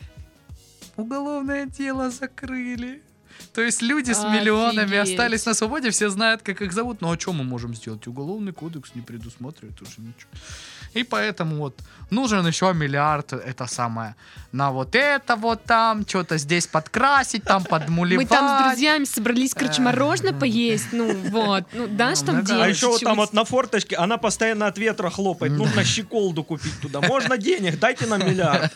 [0.97, 3.01] уголовное дело закрыли.
[3.53, 5.19] То есть люди с миллионами Офигеть.
[5.19, 7.01] остались на свободе, все знают, как их зовут.
[7.01, 8.07] Ну а что мы можем сделать?
[8.07, 10.29] Уголовный кодекс не предусматривает уже ничего.
[10.93, 11.79] И поэтому вот
[12.11, 14.15] нужен еще миллиард, это самое,
[14.51, 18.29] на вот это вот там, что-то здесь подкрасить, там Мы подмулевать.
[18.29, 20.87] там с друзьями собрались, короче, мороженое поесть.
[20.91, 21.65] Ну вот.
[21.73, 22.47] Ну дашь там Ну, да.
[22.47, 22.65] делать?
[22.65, 25.53] А еще вот там вот на форточке, она постоянно от ветра хлопает.
[25.53, 27.01] Нужно щеколду купить туда.
[27.01, 28.73] Можно денег, дайте нам миллиард.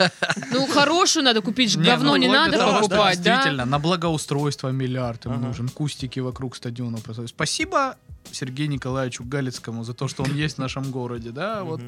[0.51, 3.35] Ну хорошую надо купить, говно ну, не надо что покупать, да?
[3.35, 5.69] Действительно, на благоустройство миллиард им нужен.
[5.69, 6.99] Кустики вокруг стадиона.
[7.27, 7.95] Спасибо
[8.31, 11.81] Сергею Николаевичу Галицкому за то, что он есть в нашем городе, да, вот.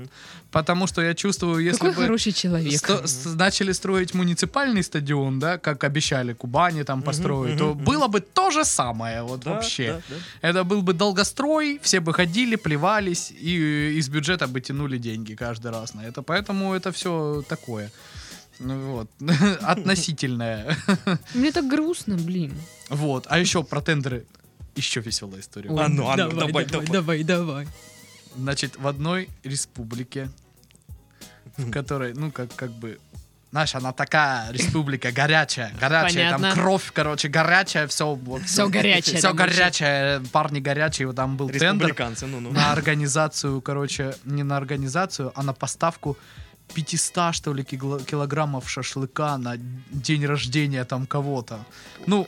[0.52, 2.78] Потому что я чувствую, если Какой бы хороший человек.
[2.80, 8.20] сто- с- начали строить муниципальный стадион, да, как обещали Кубани там построить, то было бы
[8.22, 10.02] то же самое, вот Да, вообще.
[10.10, 10.50] да, да.
[10.50, 15.72] Это был бы долгострой, все бы ходили, плевались, и из бюджета бы тянули деньги каждый
[15.72, 16.22] раз на это.
[16.22, 17.92] Поэтому это все такое.
[18.60, 19.10] Ну вот,
[19.62, 20.78] относительное.
[21.34, 22.54] Мне так грустно, блин.
[22.90, 24.26] Вот, а еще про тендеры
[24.76, 25.70] еще веселая история.
[25.70, 26.88] А ну, а ну, давай, давай.
[26.88, 27.68] давай, давай.
[28.38, 30.30] Значит, в одной республике
[31.58, 33.00] в которой, ну, как, как бы,
[33.52, 36.50] знаешь, она такая республика горячая, горячая, Понятно.
[36.50, 38.14] там кровь, короче, горячая, все.
[38.14, 39.56] Вот, Всё горячее Все там вообще.
[39.56, 42.52] горячее, парни горячие, вот там был тендер Республиканцы, ну-ну.
[42.52, 46.18] на организацию, короче, не на организацию, а на поставку
[46.74, 49.56] 500, что ли, кило- килограммов шашлыка на
[49.92, 51.60] день рождения там кого-то.
[52.08, 52.28] Ну,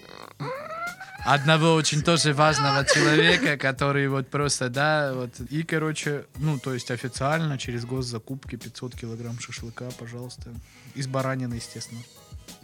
[1.28, 6.90] одного очень тоже важного человека, который вот просто, да, вот, и, короче, ну, то есть
[6.90, 10.54] официально через госзакупки 500 килограмм шашлыка, пожалуйста,
[10.96, 12.02] из баранины, естественно.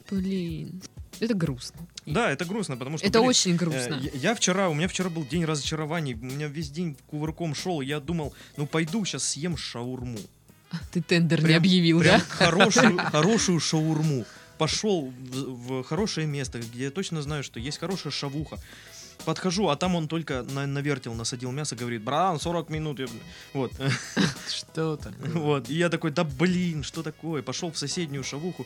[0.10, 0.82] Блин.
[1.20, 1.82] Это грустно.
[2.06, 3.06] Да, это грустно, потому что...
[3.06, 4.00] Это блин, очень э, грустно.
[4.02, 7.82] Я, я вчера, у меня вчера был день разочарований, у меня весь день кувырком шел,
[7.82, 10.18] и я думал, ну пойду сейчас съем шаурму.
[10.92, 12.26] Ты тендер не прям- объявил, Прям да?
[12.30, 14.26] хорошую, хорошую шаурму.
[14.64, 18.58] Пошел в, в хорошее место, где я точно знаю, что есть хорошая шавуха.
[19.26, 23.00] Подхожу, а там он только на, навертел, насадил мясо, говорит, бран, 40 минут.
[23.00, 23.08] Я-
[23.54, 23.72] Вот.
[24.48, 25.32] Что такое?
[25.34, 25.70] Вот.
[25.70, 27.42] И я такой, да блин, что такое?
[27.42, 28.66] Пошел в соседнюю шавуху,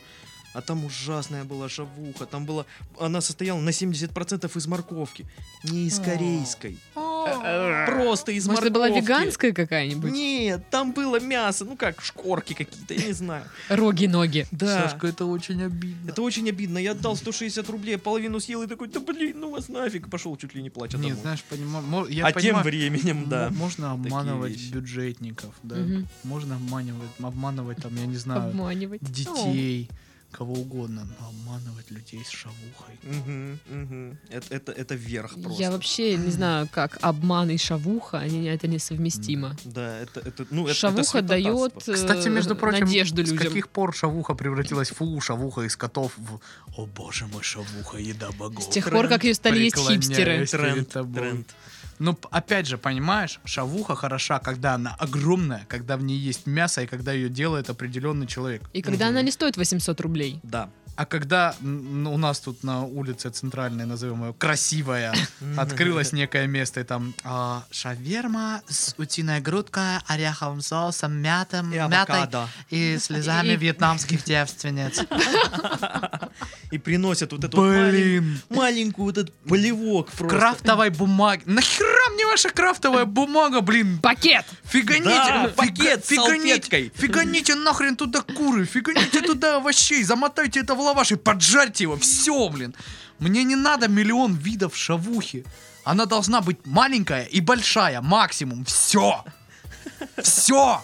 [0.58, 2.26] а там ужасная была шавуха.
[2.26, 2.66] Там была...
[2.98, 5.24] Она состояла на 70% из морковки.
[5.64, 6.78] Не из корейской.
[7.86, 9.00] Просто из Может, это морковки.
[9.00, 10.10] была веганская какая-нибудь?
[10.12, 13.44] Нет, там было мясо, ну как, шкорки какие-то, я не знаю.
[13.68, 14.46] Роги-ноги.
[14.50, 14.82] Да.
[14.88, 16.10] Сашка, это очень обидно.
[16.10, 16.78] Это очень обидно.
[16.78, 20.08] Я отдал 160 рублей, половину съел и такой, да блин, ну вас нафиг.
[20.10, 21.12] Пошел чуть ли не плача домой.
[21.12, 23.46] знаешь, понимаю, я а понимаю, тем временем, да.
[23.48, 24.72] м- можно обманывать вещи.
[24.72, 25.76] бюджетников, да.
[25.76, 26.08] Мгм.
[26.24, 29.00] Можно обманывать, обманывать там, я не знаю, Обманивать.
[29.02, 29.88] детей,
[30.30, 32.98] кого угодно, но обманывать людей с шавухой.
[33.02, 34.18] Мгм, мгм.
[34.30, 35.62] Это, это, это верх просто.
[35.62, 39.56] Я вообще не знаю, как обман и шавуха, они, это несовместимо.
[39.64, 41.22] Да, это, это, ну, это, это Шавуха святотатство.
[41.22, 43.46] дает э, Кстати, между прочим, надежду с людям.
[43.46, 46.40] каких пор шавуха превратилась в фу, шавуха из котов в
[46.76, 48.64] «О боже мой, шавуха, еда богов».
[48.64, 50.46] С тех пор, как ее стали есть хипстеры.
[50.46, 51.48] Тренд, тренд.
[51.98, 56.82] Ну, п- опять же, понимаешь, шавуха хороша, когда она огромная, когда в ней есть мясо
[56.82, 58.62] и когда ее делает определенный человек.
[58.72, 59.14] И когда Мгм.
[59.16, 60.38] она не стоит 800 рублей.
[60.42, 60.70] Да.
[60.98, 65.14] А когда ну, у нас тут на улице центральной, назовем ее, красивая,
[65.56, 72.26] открылось некое место, и там а, шаверма с утиной грудкой, ореховым соусом, мятом, И мятой
[72.70, 75.02] и слезами И- вьетнамских девственниц.
[76.70, 80.36] И приносят вот эту малень- Блин, маленькую вот этот полевок просто.
[80.36, 81.42] крафтовой бумаги.
[81.46, 83.98] Нахера мне ваша крафтовая бумага, блин?
[84.02, 84.44] Пакет!
[84.64, 86.92] Фиганите, Да, фига- пакет с фиганите, салфеткой.
[86.94, 92.48] фиганите нахрен туда куры, фиганите туда овощей, замотайте это в лаваш и поджарьте его, все,
[92.48, 92.74] блин.
[93.18, 95.44] Мне не надо миллион видов шавухи.
[95.84, 99.24] Она должна быть маленькая и большая, максимум, все.
[100.22, 100.82] Все.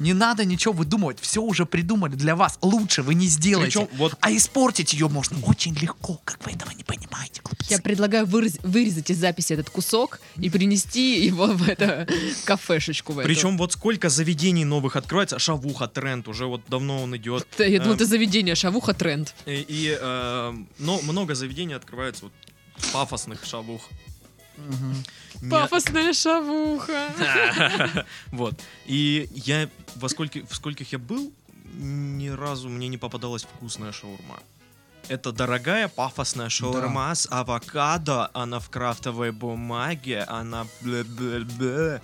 [0.00, 2.58] Не надо ничего выдумывать, все уже придумали для вас.
[2.62, 3.80] Лучше вы не сделаете.
[3.86, 7.42] Причем вот А испортить ее можно очень легко, как вы этого не понимаете.
[7.44, 7.66] глупцы.
[7.70, 12.08] Я предлагаю выраз- вырезать из записи этот кусок и принести его в это
[12.44, 13.12] кафешечку.
[13.12, 13.28] В эту.
[13.28, 15.38] Причем вот сколько заведений новых открывается.
[15.38, 17.46] Шавуха, тренд, уже вот давно он идет.
[17.58, 19.34] Я думала, Эм, это заведение, шавуха тренд.
[19.46, 22.32] И, и, э, но много заведений открывается вот
[22.92, 23.82] пафосных шавух.
[25.42, 28.04] Не- Пафосная шавуха.
[28.32, 28.60] Вот.
[28.86, 31.32] И я во скольких я был,
[31.74, 34.40] ни разу мне не попадалась вкусная шаурма.
[35.10, 42.00] Это дорогая пафосная шаурма с авокадо, она в крафтовой бумаге, она бле-бле-бле.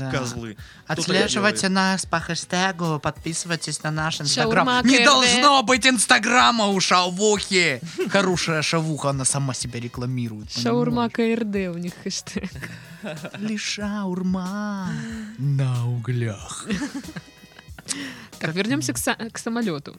[0.00, 0.10] Да.
[0.10, 0.56] Козлы.
[0.88, 4.84] Отслеживайте нас по хэштегу, подписывайтесь на наш инстаграм.
[4.84, 7.80] Не должно быть инстаграма у шавухи.
[8.10, 10.50] Хорошая шавуха, она сама себя рекламирует.
[10.50, 12.50] Шаурма КРД у них хэштег.
[13.38, 14.88] Лишь шаурма
[15.38, 16.66] на углях.
[18.40, 18.98] Так, вернемся к,
[19.32, 19.96] к самолету.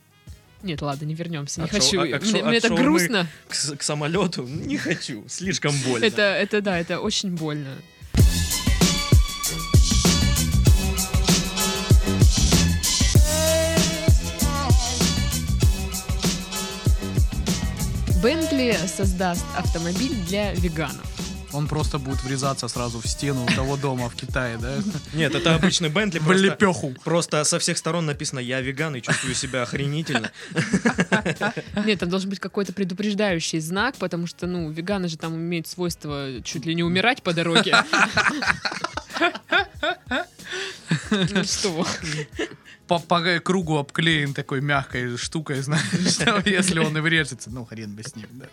[0.61, 1.61] Нет, ладно, не вернемся.
[1.61, 1.99] Не От шау- хочу.
[2.01, 3.27] а- от Мне, шау- мне от так грустно.
[3.47, 6.05] К, к самолету не хочу, слишком больно.
[6.05, 7.75] Это, это да, это очень больно.
[18.21, 21.05] Бентли создаст автомобиль для веганов.
[21.51, 24.77] Он просто будет врезаться сразу в стену у того дома в Китае, да?
[25.13, 26.19] Нет, это обычный Бентли.
[26.19, 26.93] В Просто, лепеху.
[27.03, 30.31] просто со всех сторон написано «Я веган» и чувствую себя охренительно.
[31.85, 36.41] Нет, там должен быть какой-то предупреждающий знак, потому что, ну, веганы же там имеют свойство
[36.43, 37.75] чуть ли не умирать по дороге.
[41.11, 41.85] Ну что?
[42.87, 45.83] По, по кругу обклеен такой мягкой штукой, знаешь,
[46.45, 48.47] если он и врежется, ну хрен бы с ним, да.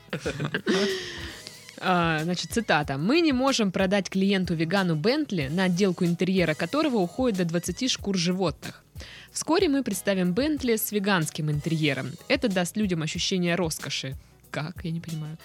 [1.80, 2.96] А, Значит, цитата.
[2.98, 8.82] «Мы не можем продать клиенту-вегану Бентли, на отделку интерьера которого уходит до 20 шкур животных.
[9.30, 12.10] Вскоре мы представим Бентли с веганским интерьером.
[12.28, 14.16] Это даст людям ощущение роскоши».
[14.50, 14.84] Как?
[14.84, 15.36] Я не понимаю.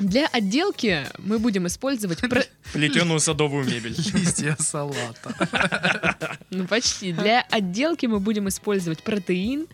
[0.00, 2.18] Для отделки мы будем использовать...
[2.20, 3.94] про- Плетеную садовую мебель.
[4.14, 6.38] Листья салата.
[6.50, 7.12] Ну, почти.
[7.12, 9.66] Для отделки мы будем использовать протеин,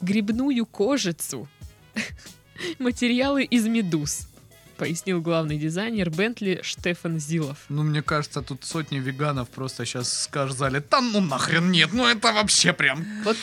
[0.00, 1.48] грибную кожицу,
[2.78, 4.28] материалы из медуз,
[4.74, 7.58] пояснил главный дизайнер Бентли Штефан Зилов.
[7.68, 12.32] Ну, мне кажется, тут сотни веганов просто сейчас сказали, да ну нахрен нет, ну это
[12.32, 13.36] вообще прям Вот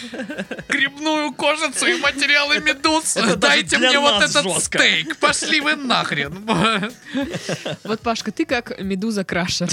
[0.68, 3.18] грибную кожицу и материалы медуз.
[3.38, 4.78] Дайте мне вот этот жестко.
[4.80, 5.18] стейк.
[5.18, 6.48] Пошли вы нахрен.
[7.84, 9.70] Вот, Пашка, ты как медуза-крашер.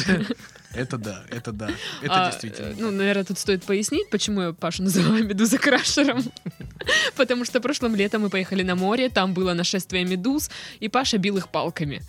[0.74, 1.68] Это да, это да.
[2.02, 2.74] Это А, действительно.
[2.78, 6.22] Ну, наверное, тут стоит пояснить, почему я Пашу называю медуза-крашером.
[7.16, 10.50] Потому что прошлым летом мы поехали на море, там было нашествие медуз,
[10.80, 12.02] и Паша бил их палками.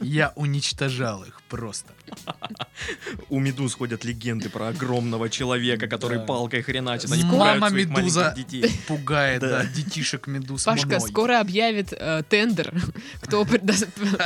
[0.00, 1.92] Я уничтожал их просто.
[3.28, 7.12] У медуз ходят легенды про огромного человека, который палкой хреначит.
[7.12, 8.32] Они Мама медуза.
[8.36, 8.64] детей.
[8.88, 9.64] Пугает, Да.
[9.66, 11.00] детишек медуз Пашка мной.
[11.00, 12.72] скоро объявит э, тендер,
[13.20, 13.46] кто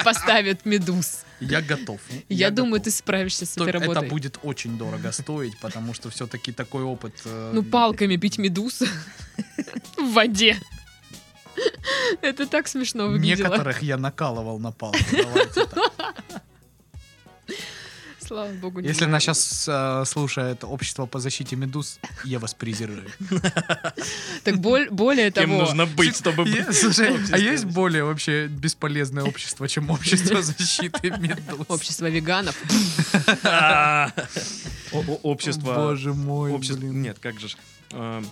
[0.05, 1.25] поставит медуз.
[1.41, 2.01] Я готов.
[2.29, 2.99] Я, думаю, ты готов.
[2.99, 4.09] справишься с этой Только это работой.
[4.09, 7.15] будет очень дорого стоить, потому что все-таки такой опыт...
[7.25, 8.83] э, Ну, палками бить медуз
[9.99, 10.57] в воде.
[12.23, 13.49] Это так смешно выглядело.
[13.49, 14.99] Некоторых я накалывал на палку.
[18.27, 18.81] Слава богу.
[18.81, 23.05] не Если нас сейчас слушает общество по защите медуз, я вас презираю.
[24.45, 26.49] Так бол- более Кем того, нужно быть, чтобы...
[26.49, 31.67] Е- Слушай, а есть более вообще бесполезное общество, чем общество защиты медуз?
[31.69, 32.57] общество веганов.
[33.43, 34.11] А.
[35.23, 35.75] Общество...
[35.75, 36.81] Боже мой, Общество...
[36.81, 37.03] блин.
[37.03, 37.57] Нет, как же ж.
[37.93, 38.23] Э,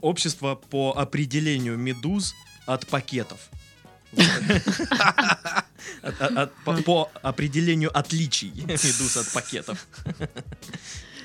[0.00, 2.34] Общество по определению медуз
[2.66, 3.38] от пакетов.
[6.84, 9.86] По- определению отличий медуз от пакетов.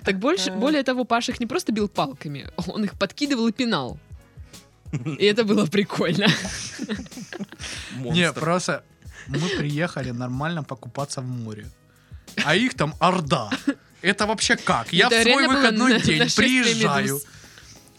[0.04, 4.00] Так больше, более того, Паша их не просто бил палками, он их подкидывал и пинал.
[5.20, 6.28] И это было прикольно.
[7.96, 8.84] Не, просто
[9.28, 11.68] мы приехали нормально покупаться в море.
[12.46, 13.50] А их там орда.
[14.02, 14.94] Это вообще как?
[14.94, 17.04] Я Это в свой выходной день приезжаю.
[17.06, 17.26] медуз.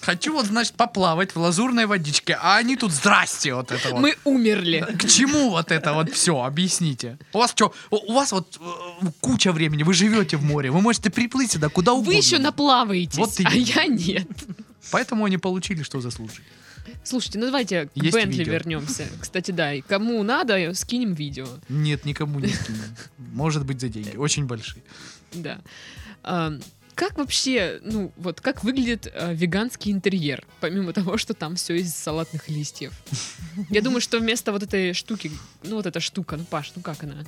[0.00, 4.00] Хочу вот, значит, поплавать в лазурной водичке, а они тут здрасте вот это вот.
[4.00, 4.86] Мы умерли.
[4.98, 6.42] К чему вот это вот все?
[6.42, 7.18] Объясните.
[7.32, 7.74] У вас что?
[7.90, 11.92] У вас вот э, куча времени, вы живете в море, вы можете приплыть сюда куда
[11.92, 12.12] угодно.
[12.12, 14.26] Вы еще наплаваетесь, Вот а я нет.
[14.90, 16.46] Поэтому они получили, что заслужили.
[17.04, 18.52] Слушайте, ну давайте к Есть Бентли видео.
[18.52, 19.06] вернемся.
[19.20, 21.46] Кстати, да, и кому надо, скинем видео.
[21.68, 22.96] Нет, никому не скинем.
[23.18, 24.16] Может быть, за деньги.
[24.16, 24.82] Очень большие.
[25.32, 25.60] Да.
[27.00, 31.94] Как вообще, ну, вот как выглядит э, веганский интерьер, помимо того, что там все из
[31.94, 32.92] салатных листьев?
[33.70, 35.30] Я думаю, что вместо вот этой штуки,
[35.62, 37.24] ну, вот эта штука, ну, Паш, ну как она?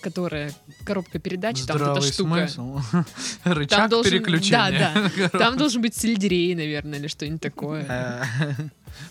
[0.00, 2.46] Которая коробка передач, там вот эта Здравый штука.
[2.46, 2.80] смысл.
[3.42, 5.10] Рычаг должен- переключения.
[5.16, 8.24] Да, Там должен быть сельдерей, наверное, или что-нибудь такое.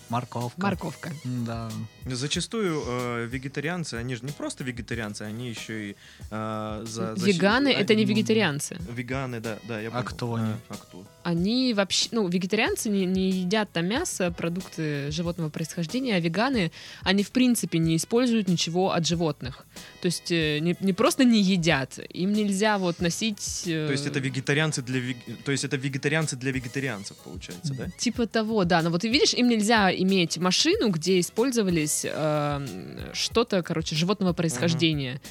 [0.07, 0.61] Морковка.
[0.61, 1.11] Морковка.
[1.25, 1.69] Да.
[2.05, 5.95] Зачастую э, вегетарианцы, они же не просто вегетарианцы, они еще и
[6.29, 8.77] э, за, за- Веганы а, это не ну, вегетарианцы.
[8.95, 10.51] Веганы, да, да, я А кто они?
[10.51, 11.03] А, а кто?
[11.23, 17.23] Они вообще, ну, вегетарианцы не, не едят там мясо, продукты животного происхождения, а веганы, они
[17.23, 19.65] в принципе не используют ничего от животных.
[20.01, 23.63] То есть э, не, не просто не едят, им нельзя вот носить...
[23.65, 27.87] э, То есть это вегетарианцы для вег- то есть это вегетарианцы для вегетарианцев получается, да?
[27.97, 28.83] Типа того, да.
[28.83, 35.21] Но вот и видишь, им нельзя иметь машину, где использовались э, что-то, короче, животного происхождения.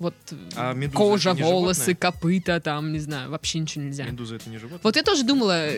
[0.00, 1.94] Вот э, А медуза кожа, это не волосы, животное?
[1.94, 4.04] копыта, там, не знаю, вообще ничего нельзя.
[4.04, 4.80] Медуза это не животное.
[4.82, 5.68] Вот я тоже думала,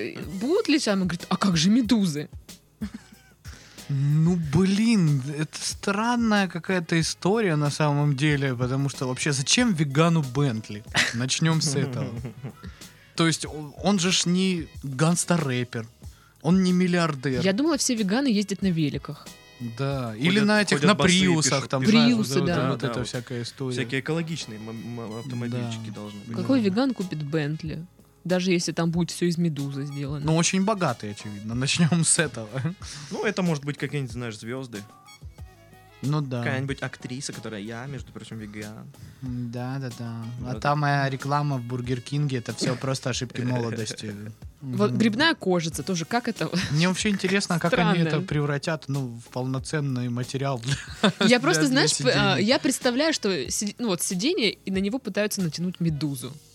[0.41, 2.29] будут ли там, говорит, а как же медузы?
[3.89, 10.83] Ну, блин, это странная какая-то история на самом деле, потому что вообще зачем вегану Бентли?
[11.15, 12.09] Начнем с этого.
[13.15, 15.87] То есть он- он же ж не гангстер-рэпер,
[16.43, 17.43] он не миллиардер.
[17.43, 19.27] Я думала, все веганы ездят на великах.
[19.61, 21.95] Да, или Ходят- на этих, на приусах, там, пишут.
[21.95, 22.71] знаешь, Приусы, вот, да.
[22.71, 23.09] вот Да, эта вот.
[23.09, 23.73] всякая история.
[23.73, 24.59] Всякие экологичные
[25.19, 25.95] автомобильчики Да.
[25.95, 26.37] должны быть.
[26.37, 26.67] Какой Да.
[26.67, 27.87] веган купит Бентли?
[28.25, 30.27] Даже если там будет все из медузы сделано.
[30.27, 31.55] Ну, очень богатый, очевидно.
[31.55, 32.49] Начнем с этого.
[33.11, 34.83] Ну, это может быть какие-нибудь, знаешь, звезды.
[36.03, 36.43] Ну да.
[36.43, 38.87] Какая-нибудь актриса, которая я, между прочим, веган.
[39.23, 40.25] Да, да, да.
[40.49, 40.61] А Вот.
[40.61, 44.15] там моя реклама в Бургер Кинге, это все просто ошибки молодости.
[44.61, 46.51] Вот грибная кожица тоже, как это?
[46.71, 50.61] Мне вообще интересно, как они это превратят ну, в полноценный материал.
[50.61, 53.29] для- Я просто, для знаешь, п- а, я представляю, что
[53.79, 56.33] ну, вот сиденье, и на него пытаются натянуть медузу.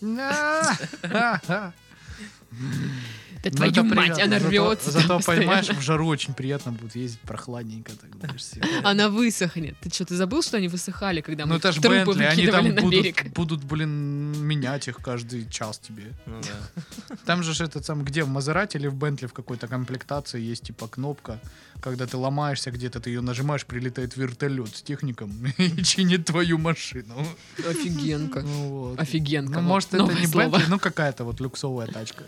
[2.52, 3.50] Да.
[3.50, 4.24] Твою это мать, приятно.
[4.24, 4.90] она Зато- рвется.
[4.92, 7.90] Зато, там понимаешь, в жару очень приятно будет ездить прохладненько.
[8.20, 8.84] Так, знаешь.
[8.84, 9.74] Она высохнет.
[9.80, 12.46] Ты что, ты забыл, что они высыхали, когда мы Ну это ж трупы Бентли, они
[12.46, 13.32] там на берег?
[13.32, 16.12] будут, будут, блин, менять их каждый час тебе.
[16.26, 17.16] Ну да.
[17.26, 20.86] Там же этот сам, где, в Мазерате или в Бентли в какой-то комплектации есть типа
[20.86, 21.40] кнопка,
[21.80, 27.26] когда ты ломаешься где-то, ты ее нажимаешь, прилетает вертолет с техником и чинит твою машину.
[27.68, 28.42] Офигенка.
[28.42, 29.00] Ну, вот.
[29.00, 29.54] Офигенка.
[29.54, 30.48] Ну, вот, может, это новое не слово.
[30.50, 32.22] Бентли, ну какая-то вот люксовая тачка.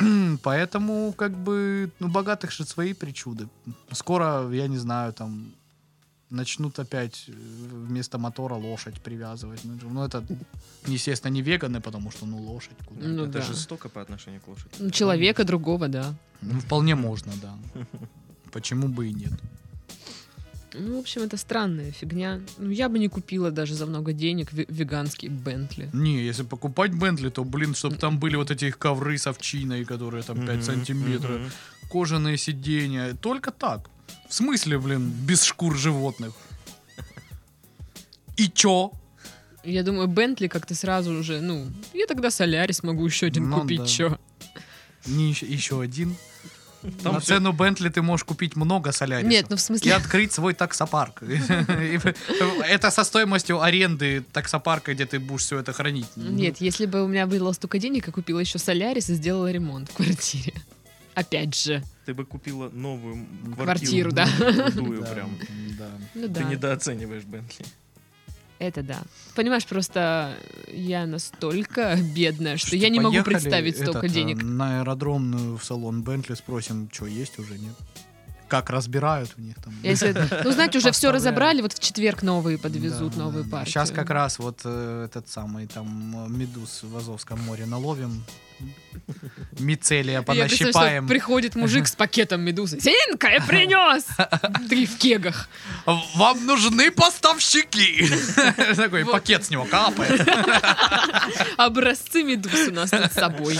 [0.42, 3.48] Поэтому, как бы, ну, богатых же свои причуды.
[3.92, 5.52] Скоро, я не знаю, там,
[6.30, 9.64] начнут опять э, вместо мотора лошадь привязывать.
[9.64, 10.24] Ну, Ну, это,
[10.86, 13.06] естественно, не веганы, потому что, ну, лошадь куда.
[13.08, 13.42] Ну Это да.
[13.42, 14.70] жестоко по отношению к лошади.
[14.78, 16.14] Ну, Человека другого, да.
[16.40, 17.54] Ну, вполне можно, да.
[18.52, 19.32] Почему бы и нет?
[20.74, 22.40] Ну, в общем, это странная фигня.
[22.58, 25.90] Ну, я бы не купила даже за много денег ве- веганский Бентли.
[25.92, 29.84] Не, если покупать Бентли, то, блин, чтобы там были вот эти их ковры с овчиной,
[29.84, 31.40] которые там 5 Мгм, сантиметров,
[31.90, 33.14] кожаные сиденья.
[33.14, 33.90] Только так.
[34.28, 36.32] В смысле, блин, без шкур животных?
[38.36, 38.92] И чё?
[39.64, 43.80] Я думаю, Бентли как-то сразу уже, ну, я тогда Солярис могу еще один Ну купить,
[43.80, 43.86] да.
[43.86, 44.18] чё.
[45.06, 46.16] Не еще, еще один.
[47.02, 49.30] Там На всё- цену Бентли ты можешь купить много солярисов.
[49.30, 49.94] Нет, ну в И смысле...
[49.94, 51.22] открыть свой таксопарк.
[51.28, 52.00] И
[52.68, 56.08] Это со стоимостью аренды таксопарка, где ты будешь все это хранить.
[56.16, 59.90] Нет, если бы у меня было столько денег, я купила еще Солярис и сделала ремонт
[59.90, 60.54] в квартире.
[61.14, 61.82] Опять же.
[62.06, 63.26] Ты бы купила новую
[63.56, 64.26] Квартиру, да.
[64.26, 65.30] крутую Да, прям.
[66.14, 67.64] Ну Ты недооцениваешь Бентли.
[68.60, 69.00] Это да.
[69.34, 70.34] Понимаешь, просто
[70.72, 74.42] я настолько бедная, что, Что, я не могу представить столько этот, денег.
[74.42, 77.74] э, На аэродромную в салон Бентли спросим, что есть уже, нет?
[78.48, 79.72] Как разбирают у них там.
[79.82, 83.50] Если, ну, знаете, уже все разобрали, вот в четверг новые подвезут, Да, новые да.
[83.50, 83.70] партии.
[83.70, 88.24] Сейчас как раз вот э, этот самый там э, медуз в Азовском море наловим.
[89.58, 91.06] Мицелия Я понащипаем.
[91.08, 92.80] приходит мужик с пакетом медузы.
[92.80, 94.04] Синка, я принес!
[94.68, 95.48] Три в кегах.
[95.86, 98.08] Вам нужны поставщики.
[98.76, 100.26] Такой пакет с него капает.
[101.56, 103.58] Образцы медуз у нас тут с собой.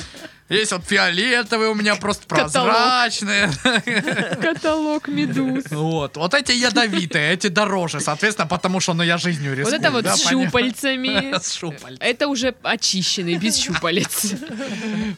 [0.51, 3.51] Есть вот фиолетовые у меня просто прозрачные.
[4.43, 5.65] Каталог медуз.
[5.71, 6.17] Вот.
[6.17, 9.81] Вот эти ядовитые, эти дороже, соответственно, потому что ну я жизнью Вот рискую.
[9.81, 11.39] это вот да, с щупальцами.
[11.41, 11.99] С щупальцами.
[12.01, 14.33] Это уже очищенный, без щупалец.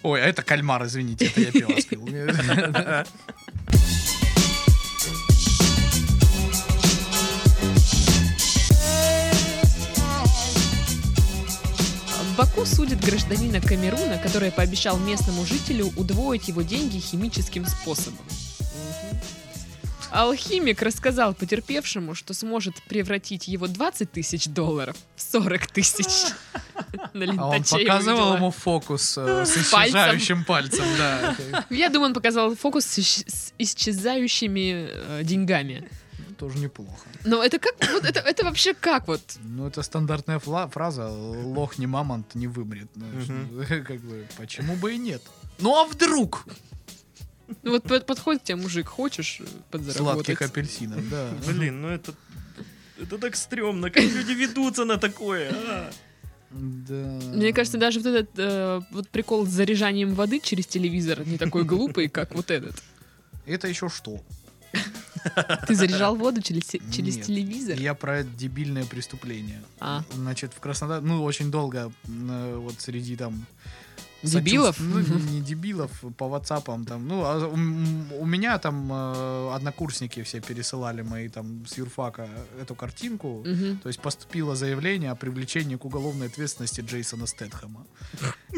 [0.03, 2.07] Ой, а это кальмар, извините, это я пиво спил.
[12.33, 18.24] В Баку судит гражданина Камеруна, который пообещал местному жителю удвоить его деньги химическим способом.
[20.11, 26.33] Алхимик рассказал потерпевшему, что сможет превратить его 20 тысяч долларов в 40 тысяч.
[27.14, 31.37] А он показывал ему фокус э, с исчезающим пальцем, да.
[31.70, 35.89] Я думаю, он показал фокус с исчезающими э, деньгами.
[36.43, 37.07] Тоже неплохо.
[37.24, 39.20] Но это как, вот это, это вообще как вот?
[39.45, 42.88] Ну, это стандартная фла- фраза «лох не мамонт не вымрет».
[42.97, 43.84] знаешь.
[43.86, 45.22] Как бы, почему бы и нет?
[45.61, 46.45] Ну, а вдруг?
[47.62, 49.40] Ну вот под- подходит к тебе мужик, хочешь
[49.70, 50.36] подзаработать?
[50.36, 51.30] Сладких апельсинов, да.
[51.47, 52.12] Блин, ну это...
[53.01, 55.53] Это так стрёмно, как люди ведутся на такое.
[55.55, 55.90] а?
[56.51, 57.20] Да.
[57.34, 61.62] Мне кажется, даже вот этот э, вот прикол с заряжанием воды через телевизор не такой
[61.62, 62.82] глупый, как вот этот.
[63.47, 64.20] Это еще что?
[65.66, 67.27] Ты заряжал воду через, через Нет.
[67.27, 67.79] телевизор?
[67.79, 69.62] Я про дебильное преступление.
[69.81, 70.03] А.
[70.14, 73.47] Значит, в Краснодаре, ну, очень долго, э, вот среди там...
[74.23, 74.77] Дебилов?
[74.79, 77.09] сочувств- Ну, не дебилов, по ватсапам там.
[77.09, 77.55] Ну, а у,
[78.23, 82.29] у меня там э, однокурсники все пересылали мои там с юрфака
[82.61, 83.43] эту картинку.
[83.45, 83.79] Мгм.
[83.79, 87.85] То есть поступило заявление о привлечении к уголовной ответственности Джейсона Стэтхэма.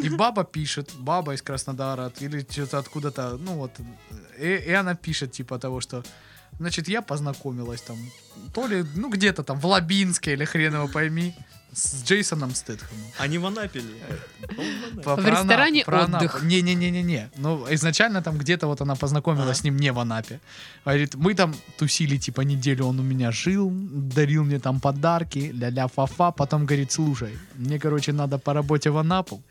[0.02, 3.70] И баба пишет, баба из Краснодара или что-то откуда-то, ну вот,
[4.38, 6.04] и, и она пишет типа того, что
[6.58, 7.98] Значит, я познакомилась там,
[8.54, 11.34] то ли, ну, где-то там в Лабинске или хрен его пойми,
[11.74, 13.04] с Джейсоном Стэтхэмом.
[13.18, 13.94] Они в Анапе ли?
[15.04, 16.42] В ресторане отдых.
[16.44, 17.30] Не-не-не-не-не.
[17.36, 19.54] Ну, изначально там где-то вот она познакомилась Ага.
[19.54, 20.40] с ним не в Анапе.
[20.84, 25.88] Говорит, мы там тусили типа неделю, он у меня жил, дарил мне там подарки, ля-ля
[25.88, 26.30] фа-фа.
[26.30, 29.42] Потом говорит, слушай, мне, короче, надо по работе в Анапу.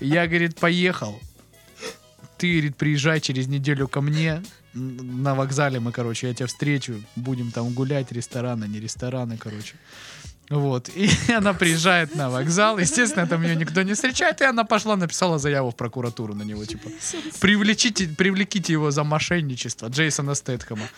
[0.00, 1.20] Я, говорит, поехал.
[2.38, 4.42] Ты, говорит, приезжай через неделю ко мне.
[4.74, 7.02] На вокзале мы, короче, я тебя встречу.
[7.16, 9.74] Будем там гулять, рестораны, не рестораны, короче.
[10.50, 10.88] Вот.
[10.94, 12.78] И она приезжает на вокзал.
[12.78, 14.40] Естественно, там ее никто не встречает.
[14.40, 16.64] И она пошла, написала заяву в прокуратуру на него.
[16.64, 16.90] Типа,
[17.40, 20.88] привлечите, привлеките его за мошенничество Джейсона Стэтхэма.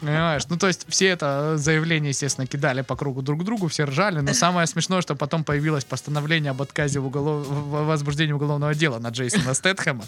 [0.00, 0.42] Понимаешь?
[0.48, 4.20] Ну, то есть все это заявление, естественно, кидали по кругу друг к другу, все ржали,
[4.20, 7.46] но самое смешное, что потом появилось постановление об отказе в, уголов...
[7.46, 10.04] в возбуждении уголовного дела на Джейсона Стэтхэма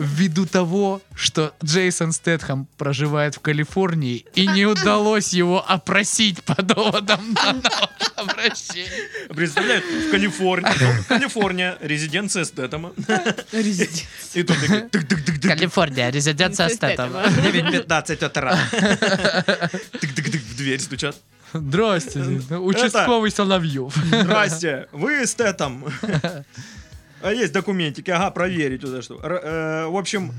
[0.00, 7.34] ввиду того, что Джейсон Стэтхэм проживает в Калифорнии и не удалось его опросить по доводам
[7.34, 8.90] данного обращения.
[9.28, 11.04] Представляют, в Калифорнии.
[11.08, 12.92] Калифорния, резиденция Стэтэма.
[12.96, 15.48] Тык-тык-тык-тык.
[15.48, 17.24] Калифорния, резиденция Стэтхэма.
[17.24, 18.58] 9.15 утра.
[19.00, 21.16] Тык-тык-тык в дверь стучат.
[21.52, 22.20] Здрасте,
[22.50, 23.94] участковый Соловьев.
[23.96, 25.86] Здрасте, вы Стэтом.
[27.22, 29.20] А есть документики, ага, проверить туда что.
[29.22, 30.32] Э, В общем,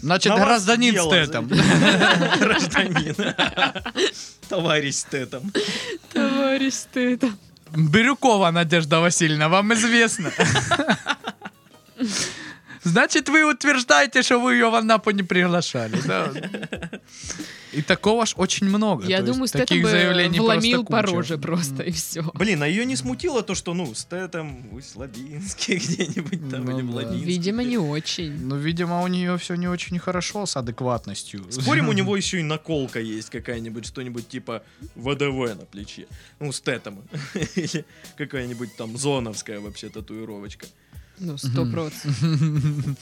[0.00, 1.48] Значит, гражданин Стэтэм.
[1.50, 3.14] за- Гражданин.
[4.48, 5.52] Товарищ Стэтэм.
[6.10, 7.30] Товарищ ты это.
[7.76, 10.32] Бирюкова Надежда Васильевна, вам известно.
[12.84, 16.32] Значит, вы утверждаете, что вы ее в Анапу не приглашали, да?
[17.72, 19.06] И такого ж очень много.
[19.06, 22.22] Я то есть думаю, Стэтэм таких бы заявлений вломил просто по роже просто, и все.
[22.34, 26.90] Блин, а ее не смутило то, что, ну, Стэтэм, Усть-Лабинске где-нибудь там, Ну или в
[26.90, 26.96] да.
[26.96, 27.24] Лабинске.
[27.24, 28.32] Видимо, не очень.
[28.46, 31.50] Ну, видимо, у нее все не очень хорошо с адекватностью.
[31.50, 34.62] Спорим, у него еще и наколка есть какая-нибудь, что-нибудь типа
[34.96, 36.06] ВДВ на плече.
[36.40, 37.02] Ну, Стэтэма.
[37.54, 37.86] Или
[38.18, 40.66] какая-нибудь там зоновская вообще татуировочка.
[41.18, 42.96] Ну, сто процентов.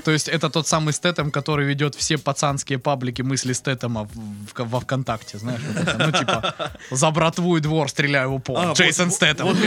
[0.04, 3.52] То есть это тот самый Стэтэм, который ведет все пацанские паблики мысли
[4.04, 5.60] в- во ВКонтакте, знаешь?
[5.98, 6.54] Ну, типа,
[6.90, 8.56] за братву и двор стреляю в упор.
[8.58, 9.10] А, Джейсон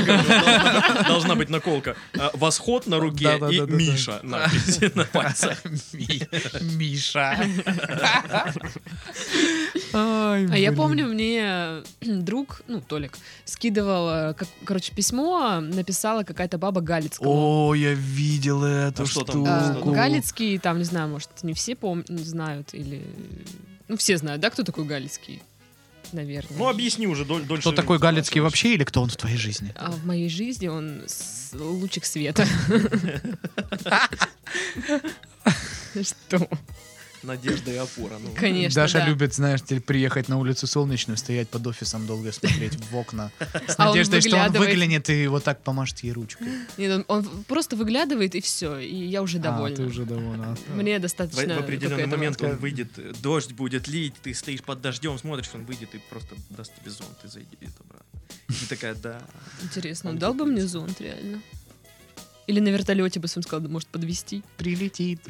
[0.06, 1.96] кажется, должна, быть наколка.
[2.18, 3.62] А, Восход на руке и.
[3.68, 5.58] Миша надпись на пальцах.
[5.94, 6.28] Ми-
[6.62, 7.38] Миша.
[9.96, 14.34] А я помню, мне друг, ну, Толик, скидывал, э,
[14.66, 17.28] короче, письмо, написала какая-то баба Галицкого.
[17.70, 19.46] О, я видел эту А что штуку.
[19.48, 19.94] А, что там?
[19.94, 23.06] Галицкий, там, не знаю, может, не все пом- знают, или...
[23.88, 25.42] Ну, все знают, да, кто такой Галицкий?
[26.12, 26.58] Наверное.
[26.58, 27.62] Ну, объясни уже доль- дольше.
[27.62, 29.74] Кто такой Галицкий вообще или кто он в твоей жизни?
[29.76, 32.46] А в моей жизни он с- лучик света.
[36.02, 36.48] Что?
[37.24, 38.18] Надежда и опора.
[38.20, 38.30] ну.
[38.36, 39.08] Конечно, Даша да.
[39.08, 43.32] любит, знаешь, теперь приехать на улицу Солнечную, стоять под офисом, долго смотреть в окна.
[43.68, 46.48] С А он надеждой, что он выглянет и вот так помашет ей ручкой.
[46.78, 49.76] Нет, он, он просто выглядывает, и все, и я уже А, довольна.
[49.78, 50.58] ты уже довольна.
[50.76, 52.18] Мне В, достаточно в определенный только этого.
[52.18, 56.36] момент он выйдет, дождь будет лить, ты стоишь под дождем, смотришь, он выйдет и просто
[56.50, 58.20] даст тебе зонт и зайдет обратно.
[58.50, 59.22] И ты такая, да.
[59.62, 61.42] Интересно, Он он дал бы мне зонт, реально?
[62.48, 64.44] Или на вертолете бы сам сказал, может, подвести.
[64.58, 65.22] Прилетит.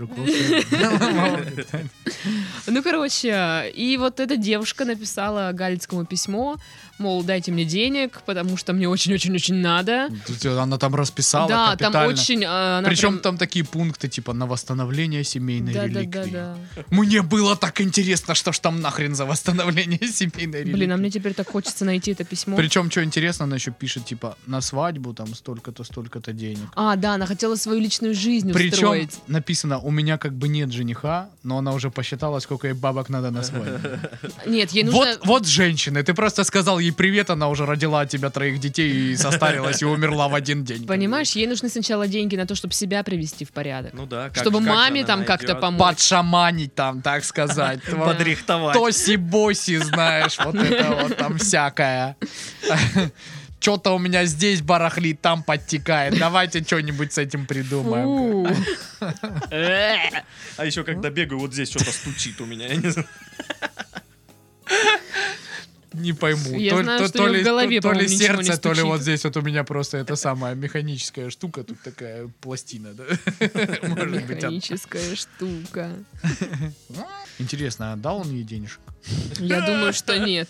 [2.65, 6.57] Ну, короче, и вот эта девушка написала Галицкому письмо,
[6.97, 10.09] мол, дайте мне денег, потому что мне очень-очень-очень надо.
[10.45, 12.43] Она там расписала да, там очень...
[12.47, 16.55] а, Причем там такие пункты, типа, на восстановление семейной реликвии.
[16.89, 20.73] Мне было так интересно, что ж там нахрен за восстановление семейной реликвии.
[20.73, 22.55] Блин, а мне теперь так хочется найти это письмо.
[22.55, 26.69] Причем, что интересно, она еще пишет, типа, на свадьбу там столько-то, столько-то денег.
[26.75, 29.19] А, да, она хотела свою личную жизнь Причем устроить.
[29.27, 33.29] написано, у меня как бы нет жениха, но она уже посчитала, сколько ей бабок надо
[33.29, 33.89] на свадьбу.
[34.45, 34.99] Нет, ей нужно...
[34.99, 39.11] Вот, вот женщины, ты просто сказал ей привет, она уже родила от тебя троих детей
[39.11, 40.85] и состарилась и умерла в один день.
[40.85, 43.93] Понимаешь, ей нужны сначала деньги на то, чтобы себя привести в порядок.
[43.93, 44.29] Ну да.
[44.29, 45.81] как Чтобы как маме там как-то помочь.
[45.81, 47.81] Подшаманить там, так сказать.
[47.91, 48.77] Подрихтовать.
[48.77, 52.15] Тоси-боси, знаешь, вот это вот там всякое.
[53.63, 56.19] Что-то у меня здесь барахлит, там подтекает.
[56.19, 58.45] Давайте что-нибудь с этим придумаем.
[60.57, 62.67] А еще когда бегаю, вот здесь что-то стучит у меня.
[62.67, 63.07] Я не знаю.
[65.93, 66.57] Не пойму.
[66.57, 68.57] Я то, знаю, то- что то у неё ли, в голове, то, то ли сердце,
[68.57, 72.93] то ли вот здесь вот у меня просто это самая механическая штука, тут такая пластина,
[72.93, 73.03] да?
[73.87, 75.91] Может быть, от- Механическая штука.
[77.39, 78.79] Интересно, а дал он ей денежек?
[79.37, 80.49] Я думаю, что нет.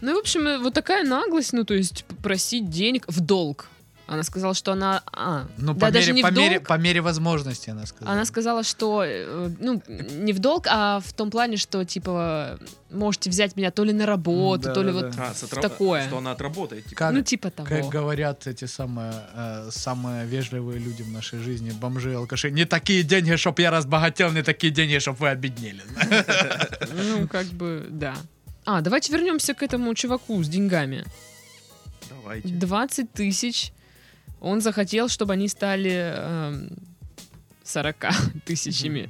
[0.00, 3.66] Ну, и, в общем, вот такая наглость, ну, то есть просить денег в долг.
[4.10, 5.02] Она сказала, что она...
[5.12, 6.68] А, Ну, да, по, даже мере, не по, в мере, долг.
[6.68, 8.14] по мере возможности, она сказала.
[8.14, 12.58] Она сказала, что, э, ну, не в долг, а в том плане, что, типа,
[12.90, 15.60] можете взять меня то ли на работу, Да, то ли да, вот А, с отра-
[15.60, 16.06] такое.
[16.06, 16.84] Что она отработает.
[16.84, 16.96] типа.
[16.96, 17.68] Как, Ну, типа того.
[17.68, 22.64] как говорят эти самые, э, самые вежливые люди в нашей жизни, бомжи и алкаши, не
[22.64, 25.82] такие деньги, чтоб я разбогател, не такие деньги, чтоб вы обеднели.
[26.94, 28.14] Ну, как бы, да.
[28.70, 31.02] А, давайте вернемся к этому чуваку с деньгами.
[32.10, 32.48] Давайте.
[32.48, 33.72] 20 тысяч.
[34.42, 36.76] Он захотел, чтобы они стали эм,
[37.64, 37.96] 40
[38.44, 39.08] тысячами.